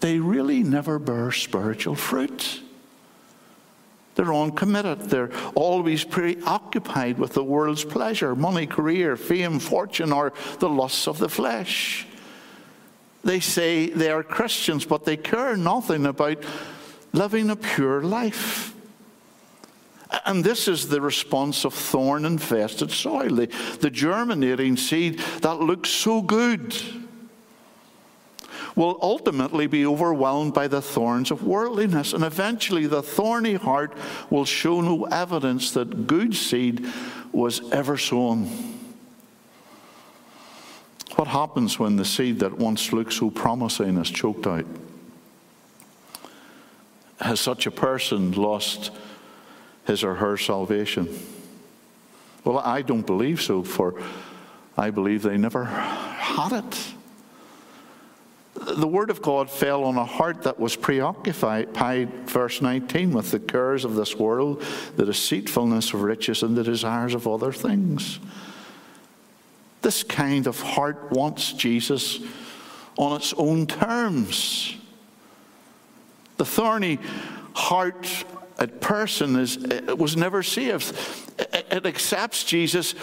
they 0.00 0.18
really 0.18 0.62
never 0.62 0.98
bear 0.98 1.30
spiritual 1.30 1.96
fruit. 1.96 2.62
They're 4.18 4.34
uncommitted. 4.34 5.02
They're 5.02 5.30
always 5.54 6.02
preoccupied 6.02 7.20
with 7.20 7.34
the 7.34 7.44
world's 7.44 7.84
pleasure 7.84 8.34
money, 8.34 8.66
career, 8.66 9.16
fame, 9.16 9.60
fortune, 9.60 10.12
or 10.12 10.32
the 10.58 10.68
lusts 10.68 11.06
of 11.06 11.18
the 11.18 11.28
flesh. 11.28 12.04
They 13.22 13.38
say 13.38 13.90
they 13.90 14.10
are 14.10 14.24
Christians, 14.24 14.84
but 14.84 15.04
they 15.04 15.16
care 15.16 15.56
nothing 15.56 16.04
about 16.04 16.42
living 17.12 17.48
a 17.48 17.54
pure 17.54 18.02
life. 18.02 18.74
And 20.26 20.42
this 20.42 20.66
is 20.66 20.88
the 20.88 21.00
response 21.00 21.64
of 21.64 21.72
thorn 21.72 22.24
infested 22.24 22.90
soil, 22.90 23.36
the, 23.36 23.46
the 23.78 23.90
germinating 23.90 24.76
seed 24.76 25.20
that 25.42 25.60
looks 25.60 25.90
so 25.90 26.22
good 26.22 26.74
will 28.78 28.96
ultimately 29.02 29.66
be 29.66 29.84
overwhelmed 29.84 30.54
by 30.54 30.68
the 30.68 30.80
thorns 30.80 31.32
of 31.32 31.42
worldliness. 31.42 32.12
And 32.12 32.22
eventually, 32.22 32.86
the 32.86 33.02
thorny 33.02 33.54
heart 33.54 33.92
will 34.30 34.44
show 34.44 34.80
no 34.80 35.04
evidence 35.06 35.72
that 35.72 36.06
good 36.06 36.32
seed 36.32 36.86
was 37.32 37.60
ever 37.72 37.98
sown. 37.98 38.46
What 41.16 41.26
happens 41.26 41.80
when 41.80 41.96
the 41.96 42.04
seed 42.04 42.38
that 42.38 42.56
once 42.56 42.92
looked 42.92 43.14
so 43.14 43.30
promising 43.30 43.98
is 43.98 44.08
choked 44.08 44.46
out? 44.46 44.66
Has 47.20 47.40
such 47.40 47.66
a 47.66 47.72
person 47.72 48.30
lost 48.30 48.92
his 49.88 50.04
or 50.04 50.14
her 50.14 50.36
salvation? 50.36 51.08
Well, 52.44 52.60
I 52.60 52.82
don't 52.82 53.04
believe 53.04 53.42
so, 53.42 53.64
for 53.64 54.00
I 54.76 54.90
believe 54.90 55.22
they 55.22 55.36
never 55.36 55.64
had 55.64 56.52
it 56.52 56.94
the 58.76 58.86
word 58.86 59.10
of 59.10 59.22
God 59.22 59.50
fell 59.50 59.84
on 59.84 59.96
a 59.96 60.04
heart 60.04 60.42
that 60.42 60.58
was 60.58 60.76
preoccupied, 60.76 62.28
verse 62.28 62.60
19, 62.60 63.12
with 63.12 63.30
the 63.30 63.40
cares 63.40 63.84
of 63.84 63.94
this 63.94 64.16
world, 64.16 64.62
the 64.96 65.04
deceitfulness 65.04 65.94
of 65.94 66.02
riches, 66.02 66.42
and 66.42 66.56
the 66.56 66.64
desires 66.64 67.14
of 67.14 67.26
other 67.26 67.52
things. 67.52 68.18
This 69.82 70.02
kind 70.02 70.46
of 70.46 70.60
heart 70.60 71.10
wants 71.12 71.52
Jesus 71.52 72.20
on 72.96 73.16
its 73.16 73.32
own 73.34 73.66
terms. 73.66 74.76
The 76.36 76.44
thorny 76.44 76.98
heart 77.54 78.24
a 78.58 78.66
person 78.66 79.36
is, 79.36 79.58
was 79.96 80.16
never 80.16 80.42
saved. 80.42 80.92
It 81.38 81.86
accepts 81.86 82.42
Jesus 82.42 82.94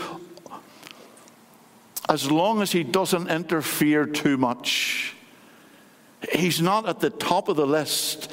as 2.10 2.30
long 2.30 2.62
as 2.62 2.71
he 2.71 2.84
doesn't 2.84 3.30
interfere 3.30 4.06
too 4.06 4.38
much. 4.38 5.14
He's 6.32 6.62
not 6.62 6.88
at 6.88 6.99
the 6.99 7.10
top 7.10 7.49
of 7.49 7.56
the 7.56 7.65
list. 7.67 8.32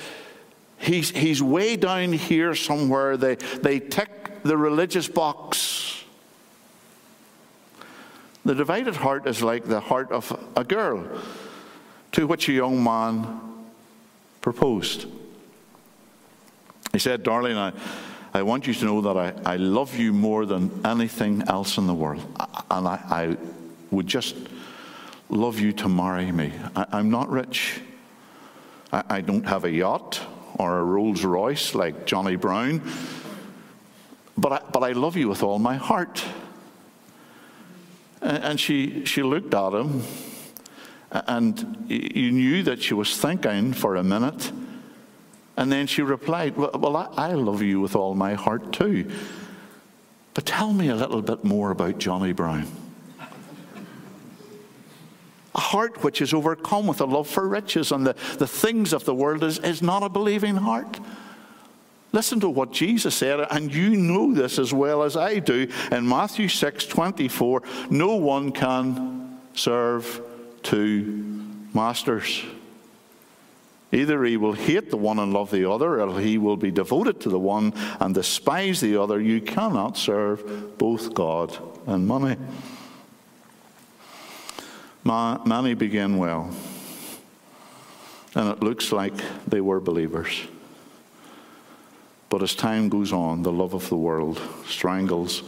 He's, 0.78 1.10
he's 1.10 1.42
way 1.42 1.76
down 1.76 2.12
here 2.12 2.54
somewhere. 2.54 3.16
They, 3.16 3.36
they 3.36 3.78
tick 3.80 4.42
the 4.42 4.56
religious 4.56 5.08
box. 5.08 6.04
The 8.44 8.54
divided 8.54 8.96
heart 8.96 9.26
is 9.26 9.42
like 9.42 9.66
the 9.66 9.80
heart 9.80 10.10
of 10.10 10.36
a 10.56 10.64
girl 10.64 11.06
to 12.12 12.26
which 12.26 12.48
a 12.48 12.52
young 12.52 12.82
man 12.82 13.40
proposed. 14.40 15.06
He 16.92 16.98
said, 16.98 17.22
Darling, 17.22 17.56
I, 17.56 17.72
I 18.34 18.42
want 18.42 18.66
you 18.66 18.74
to 18.74 18.84
know 18.84 19.00
that 19.02 19.16
I, 19.16 19.52
I 19.52 19.56
love 19.56 19.96
you 19.96 20.12
more 20.12 20.44
than 20.46 20.84
anything 20.84 21.42
else 21.42 21.78
in 21.78 21.86
the 21.86 21.94
world. 21.94 22.22
And 22.70 22.88
I, 22.88 23.00
I 23.08 23.36
would 23.90 24.06
just 24.06 24.36
love 25.32 25.58
you 25.58 25.72
to 25.72 25.88
marry 25.88 26.30
me. 26.30 26.52
I, 26.76 26.98
am 26.98 27.10
not 27.10 27.30
rich. 27.30 27.80
I, 28.92 29.02
I 29.08 29.20
don't 29.22 29.44
have 29.46 29.64
a 29.64 29.70
yacht 29.70 30.20
or 30.58 30.78
a 30.78 30.84
Rolls 30.84 31.24
Royce 31.24 31.74
like 31.74 32.04
Johnny 32.04 32.36
Brown, 32.36 32.82
but 34.36 34.52
I, 34.52 34.60
but 34.70 34.82
I 34.82 34.92
love 34.92 35.16
you 35.16 35.28
with 35.28 35.42
all 35.42 35.58
my 35.58 35.76
heart. 35.76 36.22
And 38.20 38.60
she, 38.60 39.04
she 39.04 39.22
looked 39.22 39.52
at 39.52 39.72
him, 39.72 40.02
and 41.10 41.86
you 41.88 42.30
knew 42.30 42.62
that 42.62 42.80
she 42.80 42.94
was 42.94 43.16
thinking 43.16 43.72
for 43.72 43.96
a 43.96 44.04
minute. 44.04 44.52
And 45.56 45.72
then 45.72 45.86
she 45.86 46.02
replied, 46.02 46.56
Well, 46.56 46.70
well 46.74 46.96
I, 46.96 47.08
I 47.16 47.32
love 47.32 47.62
you 47.62 47.80
with 47.80 47.96
all 47.96 48.14
my 48.14 48.34
heart 48.34 48.72
too. 48.72 49.10
But 50.34 50.46
tell 50.46 50.72
me 50.72 50.88
a 50.88 50.94
little 50.94 51.20
bit 51.20 51.42
more 51.42 51.72
about 51.72 51.98
Johnny 51.98 52.32
Brown. 52.32 52.81
A 55.54 55.60
heart 55.60 56.02
which 56.02 56.20
is 56.20 56.32
overcome 56.32 56.86
with 56.86 57.00
a 57.00 57.04
love 57.04 57.28
for 57.28 57.46
riches 57.46 57.92
and 57.92 58.06
the, 58.06 58.14
the 58.38 58.46
things 58.46 58.92
of 58.92 59.04
the 59.04 59.14
world 59.14 59.44
is, 59.44 59.58
is 59.58 59.82
not 59.82 60.02
a 60.02 60.08
believing 60.08 60.56
heart. 60.56 60.98
Listen 62.12 62.40
to 62.40 62.48
what 62.48 62.72
Jesus 62.72 63.14
said, 63.14 63.40
and 63.50 63.74
you 63.74 63.96
know 63.96 64.34
this 64.34 64.58
as 64.58 64.72
well 64.72 65.02
as 65.02 65.16
I 65.16 65.38
do. 65.38 65.66
In 65.90 66.06
Matthew 66.06 66.48
6 66.48 66.86
24, 66.86 67.62
no 67.90 68.16
one 68.16 68.52
can 68.52 69.38
serve 69.54 70.20
two 70.62 71.24
masters. 71.72 72.42
Either 73.92 74.24
he 74.24 74.38
will 74.38 74.54
hate 74.54 74.90
the 74.90 74.96
one 74.96 75.18
and 75.18 75.32
love 75.32 75.50
the 75.50 75.70
other, 75.70 76.00
or 76.00 76.20
he 76.20 76.38
will 76.38 76.56
be 76.56 76.70
devoted 76.70 77.20
to 77.20 77.28
the 77.28 77.38
one 77.38 77.74
and 78.00 78.14
despise 78.14 78.80
the 78.80 78.96
other. 78.96 79.20
You 79.20 79.40
cannot 79.40 79.98
serve 79.98 80.78
both 80.78 81.14
God 81.14 81.56
and 81.86 82.06
money. 82.06 82.36
Many 85.04 85.74
began 85.74 86.16
well, 86.16 86.50
and 88.34 88.48
it 88.48 88.62
looks 88.62 88.92
like 88.92 89.14
they 89.46 89.60
were 89.60 89.80
believers. 89.80 90.42
But 92.28 92.42
as 92.42 92.54
time 92.54 92.88
goes 92.88 93.12
on, 93.12 93.42
the 93.42 93.52
love 93.52 93.74
of 93.74 93.88
the 93.88 93.96
world 93.96 94.40
strangles 94.66 95.42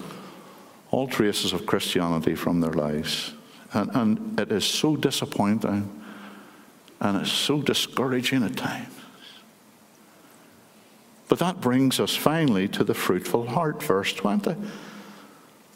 all 0.90 1.09
traces 1.09 1.53
of 1.53 1.67
Christianity 1.67 2.35
from 2.35 2.61
their 2.61 2.73
lives. 2.73 3.33
And, 3.73 3.90
and 3.97 4.38
it 4.40 4.53
is 4.53 4.64
so 4.64 4.95
disappointing 4.95 5.90
and 7.01 7.21
it's 7.21 7.33
so 7.33 7.61
discouraging 7.61 8.45
at 8.45 8.57
times. 8.57 8.95
But 11.29 11.40
that 11.40 11.61
brings 11.61 11.99
us 11.99 12.14
finally 12.14 12.69
to 12.69 12.85
the 12.85 12.95
fruitful 12.95 13.49
heart, 13.49 13.83
verse 13.83 14.12
20 14.12 14.55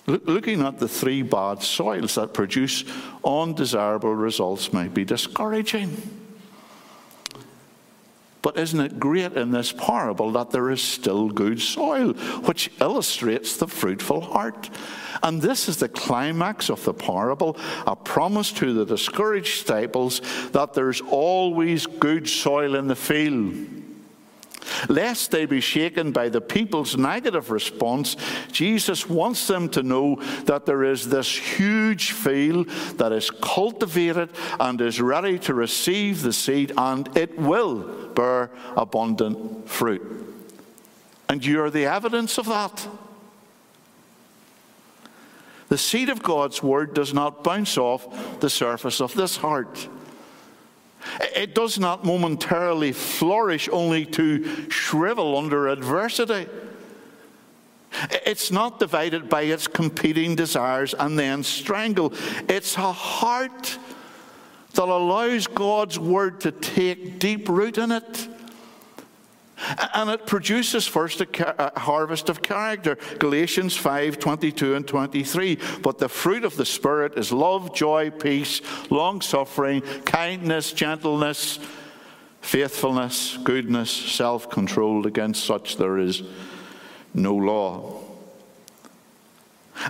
looking 0.08 0.62
at 0.62 0.78
the 0.78 0.88
three 0.88 1.22
bad 1.22 1.62
soils 1.62 2.14
that 2.14 2.32
produce 2.34 2.84
undesirable 3.24 4.14
results 4.14 4.72
might 4.72 4.94
be 4.94 5.04
discouraging. 5.04 5.96
But 8.40 8.56
isn't 8.56 8.80
it 8.80 9.00
great 9.00 9.32
in 9.32 9.50
this 9.50 9.72
parable 9.72 10.32
that 10.32 10.50
there 10.50 10.70
is 10.70 10.80
still 10.80 11.28
good 11.28 11.60
soil, 11.60 12.12
which 12.44 12.70
illustrates 12.80 13.56
the 13.56 13.66
fruitful 13.66 14.20
heart? 14.20 14.70
And 15.22 15.42
this 15.42 15.68
is 15.68 15.78
the 15.78 15.88
climax 15.88 16.70
of 16.70 16.84
the 16.84 16.94
parable 16.94 17.56
a 17.86 17.96
promise 17.96 18.52
to 18.52 18.72
the 18.72 18.86
discouraged 18.86 19.66
disciples 19.66 20.20
that 20.52 20.72
there's 20.72 21.00
always 21.00 21.86
good 21.86 22.28
soil 22.28 22.76
in 22.76 22.86
the 22.86 22.96
field 22.96 23.77
lest 24.88 25.30
they 25.30 25.46
be 25.46 25.60
shaken 25.60 26.12
by 26.12 26.28
the 26.28 26.40
people's 26.40 26.96
negative 26.96 27.50
response, 27.50 28.16
Jesus 28.52 29.08
wants 29.08 29.46
them 29.46 29.68
to 29.70 29.82
know 29.82 30.16
that 30.44 30.66
there 30.66 30.84
is 30.84 31.08
this 31.08 31.34
huge 31.36 32.12
field 32.12 32.68
that 32.96 33.12
is 33.12 33.30
cultivated 33.30 34.30
and 34.60 34.80
is 34.80 35.00
ready 35.00 35.38
to 35.40 35.54
receive 35.54 36.22
the 36.22 36.32
seed, 36.32 36.72
and 36.76 37.14
it 37.16 37.38
will 37.38 38.08
bear 38.14 38.50
abundant 38.76 39.68
fruit. 39.68 40.02
And 41.28 41.44
you 41.44 41.62
are 41.62 41.70
the 41.70 41.86
evidence 41.86 42.38
of 42.38 42.46
that. 42.46 42.88
The 45.68 45.78
seed 45.78 46.08
of 46.08 46.22
God's 46.22 46.62
word 46.62 46.94
does 46.94 47.12
not 47.12 47.44
bounce 47.44 47.76
off 47.76 48.40
the 48.40 48.48
surface 48.48 49.00
of 49.00 49.14
this 49.14 49.36
heart. 49.36 49.88
It 51.20 51.54
does 51.54 51.78
not 51.78 52.04
momentarily 52.04 52.92
flourish 52.92 53.68
only 53.70 54.06
to 54.06 54.70
shrivel 54.70 55.36
under 55.36 55.68
adversity. 55.68 56.46
It's 58.26 58.50
not 58.50 58.78
divided 58.78 59.28
by 59.28 59.42
its 59.42 59.66
competing 59.66 60.36
desires 60.36 60.94
and 60.94 61.18
then 61.18 61.42
strangle. 61.42 62.12
It's 62.48 62.76
a 62.76 62.92
heart 62.92 63.78
that 64.74 64.88
allows 64.88 65.46
God's 65.46 65.98
word 65.98 66.40
to 66.42 66.52
take 66.52 67.18
deep 67.18 67.48
root 67.48 67.78
in 67.78 67.90
it. 67.90 68.28
And 69.94 70.10
it 70.10 70.26
produces 70.26 70.86
first 70.86 71.20
a, 71.20 71.72
harvest 71.76 72.28
of 72.28 72.42
character. 72.42 72.96
Galatians 73.18 73.76
5 73.76 74.18
22 74.18 74.74
and 74.74 74.86
23. 74.86 75.58
But 75.82 75.98
the 75.98 76.08
fruit 76.08 76.44
of 76.44 76.56
the 76.56 76.64
Spirit 76.64 77.18
is 77.18 77.32
love, 77.32 77.74
joy, 77.74 78.10
peace, 78.10 78.60
long 78.90 79.20
suffering, 79.20 79.82
kindness, 80.04 80.72
gentleness, 80.72 81.58
faithfulness, 82.40 83.38
goodness, 83.44 83.90
self 83.90 84.50
control. 84.50 85.06
Against 85.06 85.44
such 85.44 85.76
there 85.76 85.98
is 85.98 86.22
no 87.14 87.34
law. 87.34 87.97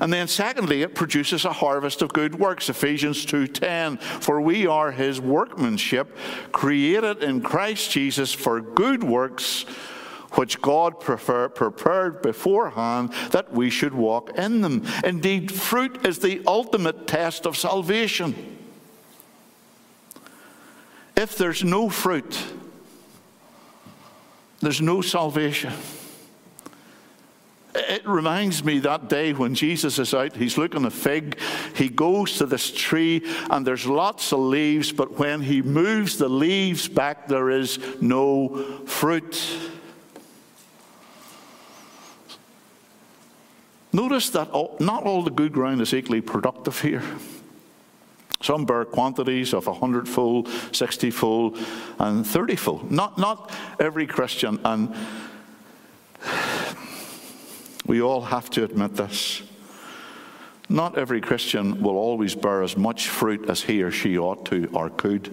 And 0.00 0.12
then 0.12 0.28
secondly, 0.28 0.82
it 0.82 0.94
produces 0.94 1.44
a 1.44 1.52
harvest 1.52 2.02
of 2.02 2.12
good 2.12 2.38
works. 2.38 2.68
Ephesians 2.68 3.24
2:10. 3.24 3.98
For 3.98 4.40
we 4.40 4.66
are 4.66 4.92
his 4.92 5.20
workmanship, 5.20 6.16
created 6.52 7.22
in 7.22 7.40
Christ 7.40 7.90
Jesus 7.90 8.32
for 8.32 8.60
good 8.60 9.02
works, 9.02 9.64
which 10.32 10.60
God 10.60 11.00
prefer, 11.00 11.48
prepared 11.48 12.22
beforehand 12.22 13.12
that 13.30 13.52
we 13.52 13.70
should 13.70 13.94
walk 13.94 14.30
in 14.36 14.60
them. 14.60 14.84
Indeed, 15.04 15.50
fruit 15.52 16.06
is 16.06 16.18
the 16.18 16.42
ultimate 16.46 17.06
test 17.06 17.46
of 17.46 17.56
salvation. 17.56 18.56
If 21.16 21.36
there's 21.36 21.64
no 21.64 21.88
fruit, 21.88 22.44
there's 24.60 24.80
no 24.80 25.00
salvation. 25.00 25.72
It 27.78 28.06
reminds 28.06 28.64
me 28.64 28.80
that 28.80 29.08
day 29.08 29.32
when 29.32 29.54
Jesus 29.54 29.98
is 29.98 30.12
out, 30.12 30.34
he's 30.34 30.58
looking 30.58 30.84
a 30.84 30.90
fig. 30.90 31.38
He 31.76 31.88
goes 31.88 32.38
to 32.38 32.46
this 32.46 32.70
tree, 32.70 33.22
and 33.50 33.66
there's 33.66 33.86
lots 33.86 34.32
of 34.32 34.40
leaves, 34.40 34.90
but 34.90 35.18
when 35.18 35.42
he 35.42 35.62
moves 35.62 36.18
the 36.18 36.28
leaves 36.28 36.88
back, 36.88 37.28
there 37.28 37.50
is 37.50 37.78
no 38.00 38.82
fruit. 38.86 39.40
Notice 43.92 44.30
that 44.30 44.50
not 44.80 45.04
all 45.04 45.22
the 45.22 45.30
good 45.30 45.52
ground 45.52 45.80
is 45.80 45.94
equally 45.94 46.20
productive 46.20 46.80
here. 46.80 47.02
Some 48.40 48.66
bear 48.66 48.84
quantities 48.84 49.52
of 49.52 49.66
a 49.66 49.72
hundredfold, 49.72 50.48
sixtyfold, 50.72 51.56
and 51.98 52.24
thirtyfold. 52.24 52.90
Not, 52.90 53.18
not 53.18 53.50
every 53.80 54.06
Christian, 54.06 54.60
and 54.64 54.94
we 57.88 58.00
all 58.02 58.20
have 58.20 58.50
to 58.50 58.62
admit 58.62 58.94
this. 58.94 59.42
Not 60.68 60.98
every 60.98 61.22
Christian 61.22 61.82
will 61.82 61.96
always 61.96 62.34
bear 62.34 62.62
as 62.62 62.76
much 62.76 63.08
fruit 63.08 63.48
as 63.48 63.62
he 63.62 63.82
or 63.82 63.90
she 63.90 64.18
ought 64.18 64.44
to 64.46 64.68
or 64.72 64.90
could. 64.90 65.30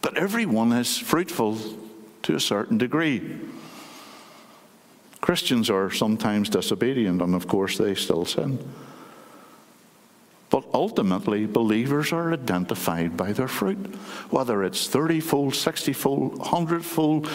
But 0.00 0.16
everyone 0.16 0.72
is 0.72 0.98
fruitful 0.98 1.58
to 2.22 2.34
a 2.34 2.40
certain 2.40 2.78
degree. 2.78 3.38
Christians 5.20 5.68
are 5.68 5.90
sometimes 5.90 6.48
disobedient, 6.48 7.20
and 7.20 7.34
of 7.34 7.46
course, 7.46 7.76
they 7.76 7.94
still 7.94 8.24
sin. 8.24 8.58
But 10.48 10.64
ultimately, 10.74 11.46
believers 11.46 12.12
are 12.12 12.32
identified 12.32 13.16
by 13.16 13.32
their 13.32 13.48
fruit, 13.48 13.94
whether 14.30 14.64
it's 14.64 14.88
30 14.88 15.20
fold, 15.20 15.54
60 15.54 15.92
fold, 15.92 16.38
100 16.38 16.84
fold 16.84 17.28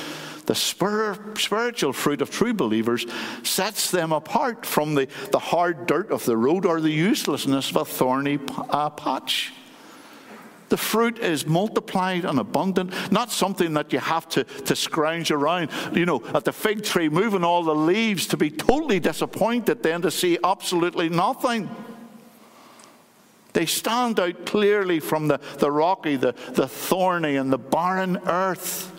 the 0.48 0.56
spiritual 0.56 1.94
fruit 1.94 2.22
of 2.22 2.32
true 2.32 2.54
believers 2.54 3.06
sets 3.44 3.92
them 3.92 4.14
apart 4.14 4.66
from 4.66 4.96
the, 4.96 5.08
the 5.32 5.40
hard 5.40 5.86
dirt 5.88 6.10
of 6.10 6.24
the 6.26 6.38
road 6.38 6.66
or 6.66 6.80
the 6.80 6.90
uselessness 6.90 7.70
of 7.70 7.76
a 7.76 7.86
thorny 7.86 8.40
uh, 8.70 8.90
patch. 8.90 9.54
The 10.70 10.78
fruit 10.78 11.20
is 11.20 11.46
multiplied 11.46 12.24
and 12.24 12.40
abundant, 12.40 12.94
not 13.12 13.30
something 13.30 13.74
that 13.74 13.92
you 13.92 14.00
have 14.00 14.28
to, 14.30 14.46
to 14.46 14.76
scrounge 14.76 15.32
around. 15.32 15.70
You 15.94 16.06
know, 16.06 16.24
at 16.34 16.46
the 16.46 16.54
fig 16.54 16.84
tree, 16.84 17.10
moving 17.10 17.44
all 17.44 17.64
the 17.64 17.76
leaves 17.76 18.26
to 18.28 18.38
be 18.38 18.50
totally 18.50 19.02
disappointed, 19.02 19.84
then 19.84 20.02
to 20.02 20.12
see 20.12 20.38
absolutely 20.44 21.10
nothing. 21.10 21.70
They 23.52 23.66
stand 23.66 24.20
out 24.20 24.46
clearly 24.46 25.02
from 25.02 25.28
the, 25.28 25.40
the 25.58 25.72
rocky, 25.72 26.16
the, 26.16 26.36
the 26.52 26.68
thorny, 26.68 27.36
and 27.36 27.52
the 27.52 27.58
barren 27.58 28.18
earth. 28.26 28.94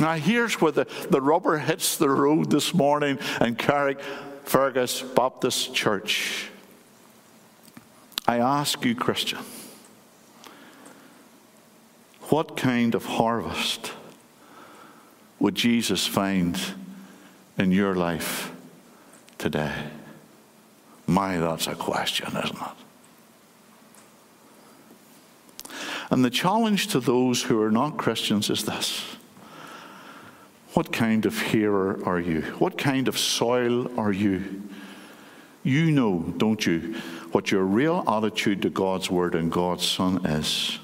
Now, 0.00 0.14
here's 0.14 0.58
where 0.62 0.72
the, 0.72 0.86
the 1.10 1.20
rubber 1.20 1.58
hits 1.58 1.98
the 1.98 2.08
road 2.08 2.50
this 2.50 2.72
morning 2.72 3.18
in 3.38 3.54
Carrickfergus 3.54 5.14
Baptist 5.14 5.74
Church. 5.74 6.48
I 8.26 8.38
ask 8.38 8.82
you, 8.82 8.94
Christian, 8.94 9.40
what 12.30 12.56
kind 12.56 12.94
of 12.94 13.04
harvest 13.04 13.92
would 15.38 15.54
Jesus 15.54 16.06
find 16.06 16.58
in 17.58 17.70
your 17.70 17.94
life 17.94 18.52
today? 19.36 19.74
My, 21.06 21.36
that's 21.36 21.66
a 21.66 21.74
question, 21.74 22.28
isn't 22.28 22.56
it? 22.56 22.72
And 26.10 26.24
the 26.24 26.30
challenge 26.30 26.86
to 26.86 27.00
those 27.00 27.42
who 27.42 27.60
are 27.60 27.70
not 27.70 27.98
Christians 27.98 28.48
is 28.48 28.64
this 28.64 29.04
what 30.74 30.92
kind 30.92 31.26
of 31.26 31.40
hearer 31.40 31.98
are 32.04 32.20
you? 32.20 32.42
What 32.58 32.78
kind 32.78 33.08
of 33.08 33.18
soil 33.18 33.90
are 33.98 34.12
you? 34.12 34.62
You 35.62 35.90
know, 35.90 36.32
don't 36.36 36.64
you, 36.64 36.94
what 37.32 37.50
your 37.50 37.64
real 37.64 38.04
attitude 38.06 38.62
to 38.62 38.70
God's 38.70 39.10
Word 39.10 39.34
and 39.34 39.50
God's 39.50 39.86
Son 39.86 40.24
is. 40.24 40.78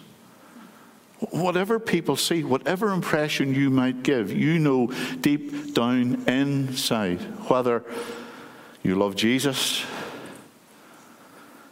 Whatever 1.31 1.79
people 1.79 2.17
see, 2.17 2.45
whatever 2.45 2.93
impression 2.93 3.55
you 3.55 3.71
might 3.71 4.03
give, 4.03 4.33
you 4.33 4.59
know 4.59 4.89
deep 5.21 5.73
down 5.73 6.25
inside 6.29 7.21
whether 7.49 7.85
you 8.83 8.97
love 8.97 9.17
Jesus 9.17 9.85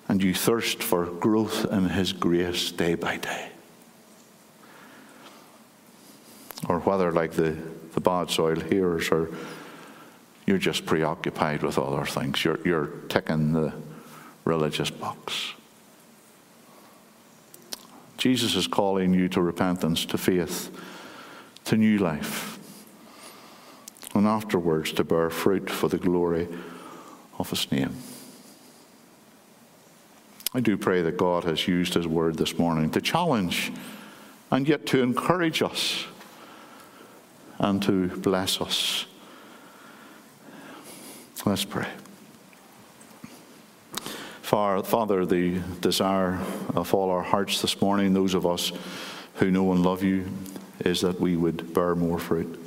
and 0.09 0.23
you 0.23 0.35
thirst 0.35 0.83
for 0.83 1.07
growth 1.07 1.67
in 1.71 1.89
His 1.91 2.13
grace 2.13 2.71
day 2.71 2.95
by 2.95 3.19
day. 3.19 3.51
Or 6.69 6.79
whether, 6.79 7.13
like 7.13 7.33
the 7.33 7.59
the 7.95 8.01
bad 8.01 8.31
soil 8.31 8.61
hearers 8.61 9.11
are 9.11 9.31
you're 10.47 10.59
just 10.59 10.85
preoccupied 10.85 11.63
with 11.63 11.79
other 11.79 12.05
things. 12.05 12.45
You're, 12.45 12.61
you're 12.67 12.87
ticking 13.09 13.53
the 13.53 13.73
religious 14.45 14.91
box. 14.91 15.55
Jesus 18.19 18.55
is 18.55 18.67
calling 18.67 19.15
you 19.15 19.29
to 19.31 19.41
repentance, 19.41 20.05
to 20.07 20.19
faith, 20.19 20.71
to 21.65 21.77
new 21.77 21.99
life, 21.99 22.59
and 24.15 24.27
afterwards 24.27 24.93
to 24.93 25.05
bear 25.05 25.31
fruit 25.31 25.71
for 25.71 25.89
the 25.89 25.99
glory 25.99 26.49
of 27.39 27.51
His 27.51 27.71
name. 27.73 27.95
I 30.53 30.61
do 30.61 30.77
pray 30.77 31.03
that 31.03 31.17
God 31.17 31.45
has 31.45 31.67
used 31.67 31.95
His 31.95 32.07
word 32.07 32.37
this 32.37 32.59
morning 32.59 32.91
to 32.91 33.01
challenge 33.01 33.73
and 34.51 34.69
yet 34.69 34.87
to 34.87 35.03
encourage 35.03 35.63
us 35.63 36.05
and 37.65 37.83
to 37.83 38.09
bless 38.19 38.61
us. 38.61 39.07
Let's 41.47 41.65
pray. 41.65 41.89
Father, 44.43 45.27
the 45.27 45.61
desire 45.81 46.39
of 46.75 46.95
all 46.95 47.11
our 47.11 47.23
hearts 47.23 47.61
this 47.61 47.81
morning, 47.81 48.13
those 48.13 48.35
of 48.35 48.47
us 48.47 48.71
who 49.37 49.51
know 49.51 49.73
and 49.73 49.83
love 49.83 50.03
you, 50.03 50.31
is 50.81 51.01
that 51.01 51.19
we 51.19 51.37
would 51.37 51.73
bear 51.75 51.95
more 51.95 52.19
fruit. 52.19 52.61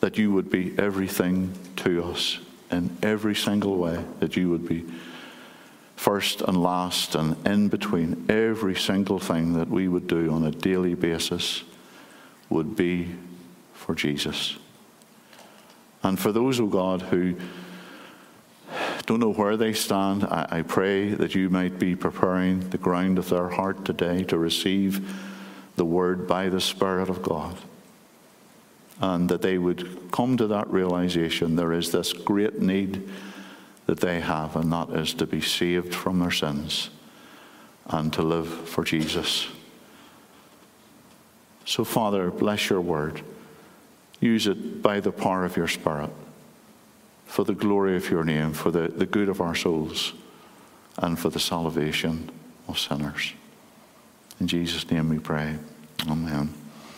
That 0.00 0.16
you 0.16 0.32
would 0.32 0.50
be 0.50 0.74
everything 0.78 1.52
to 1.76 2.04
us 2.04 2.38
in 2.70 2.96
every 3.02 3.34
single 3.34 3.76
way. 3.76 4.02
That 4.20 4.36
you 4.36 4.48
would 4.50 4.66
be 4.66 4.84
first 5.96 6.40
and 6.42 6.62
last 6.62 7.14
and 7.16 7.36
in 7.46 7.68
between. 7.68 8.26
Every 8.28 8.76
single 8.76 9.18
thing 9.18 9.54
that 9.54 9.68
we 9.68 9.88
would 9.88 10.06
do 10.06 10.32
on 10.32 10.44
a 10.44 10.50
daily 10.52 10.94
basis 10.94 11.64
would 12.48 12.76
be 12.76 13.08
for 13.82 13.94
Jesus. 13.94 14.56
And 16.02 16.18
for 16.18 16.32
those, 16.32 16.60
oh 16.60 16.66
God, 16.66 17.02
who 17.02 17.36
don't 19.06 19.20
know 19.20 19.32
where 19.32 19.56
they 19.56 19.72
stand, 19.72 20.24
I, 20.24 20.46
I, 20.50 20.62
pray 20.62 21.10
that 21.10 21.34
you 21.34 21.50
might 21.50 21.78
be 21.78 21.96
preparing 21.96 22.70
the 22.70 22.78
ground 22.78 23.18
of 23.18 23.28
their 23.28 23.48
heart 23.48 23.84
today 23.84 24.22
to 24.24 24.38
receive 24.38 25.20
the 25.76 25.84
word 25.84 26.28
by 26.28 26.48
the 26.48 26.60
Spirit 26.60 27.10
of 27.10 27.22
God. 27.22 27.56
And 29.00 29.28
that 29.28 29.42
they 29.42 29.58
would 29.58 30.12
come 30.12 30.36
to 30.36 30.46
that 30.46 30.70
realization 30.70 31.56
there 31.56 31.72
is 31.72 31.90
this 31.90 32.12
great 32.12 32.60
need 32.60 33.08
that 33.86 34.00
they 34.00 34.20
have, 34.20 34.54
and 34.54 34.72
that 34.72 34.90
is 34.90 35.12
to 35.14 35.26
be 35.26 35.40
saved 35.40 35.92
from 35.92 36.20
their 36.20 36.30
sins 36.30 36.88
and 37.86 38.12
to 38.12 38.22
live 38.22 38.48
for 38.68 38.84
Jesus. 38.84 39.48
So, 41.64 41.84
Father, 41.84 42.30
bless 42.30 42.70
your 42.70 42.80
word. 42.80 43.22
Use 44.22 44.46
it 44.46 44.80
by 44.80 45.00
the 45.00 45.10
power 45.10 45.44
of 45.44 45.56
your 45.56 45.66
Spirit 45.66 46.10
for 47.26 47.44
the 47.44 47.54
glory 47.54 47.96
of 47.96 48.08
your 48.08 48.22
name, 48.22 48.52
for 48.52 48.70
the, 48.70 48.86
the 48.88 49.04
good 49.04 49.28
of 49.28 49.40
our 49.40 49.54
souls, 49.54 50.12
and 50.98 51.18
for 51.18 51.28
the 51.28 51.40
salvation 51.40 52.30
of 52.68 52.78
sinners. 52.78 53.32
In 54.38 54.46
Jesus' 54.46 54.88
name 54.90 55.08
we 55.08 55.18
pray. 55.18 55.56
Amen. 56.08 56.61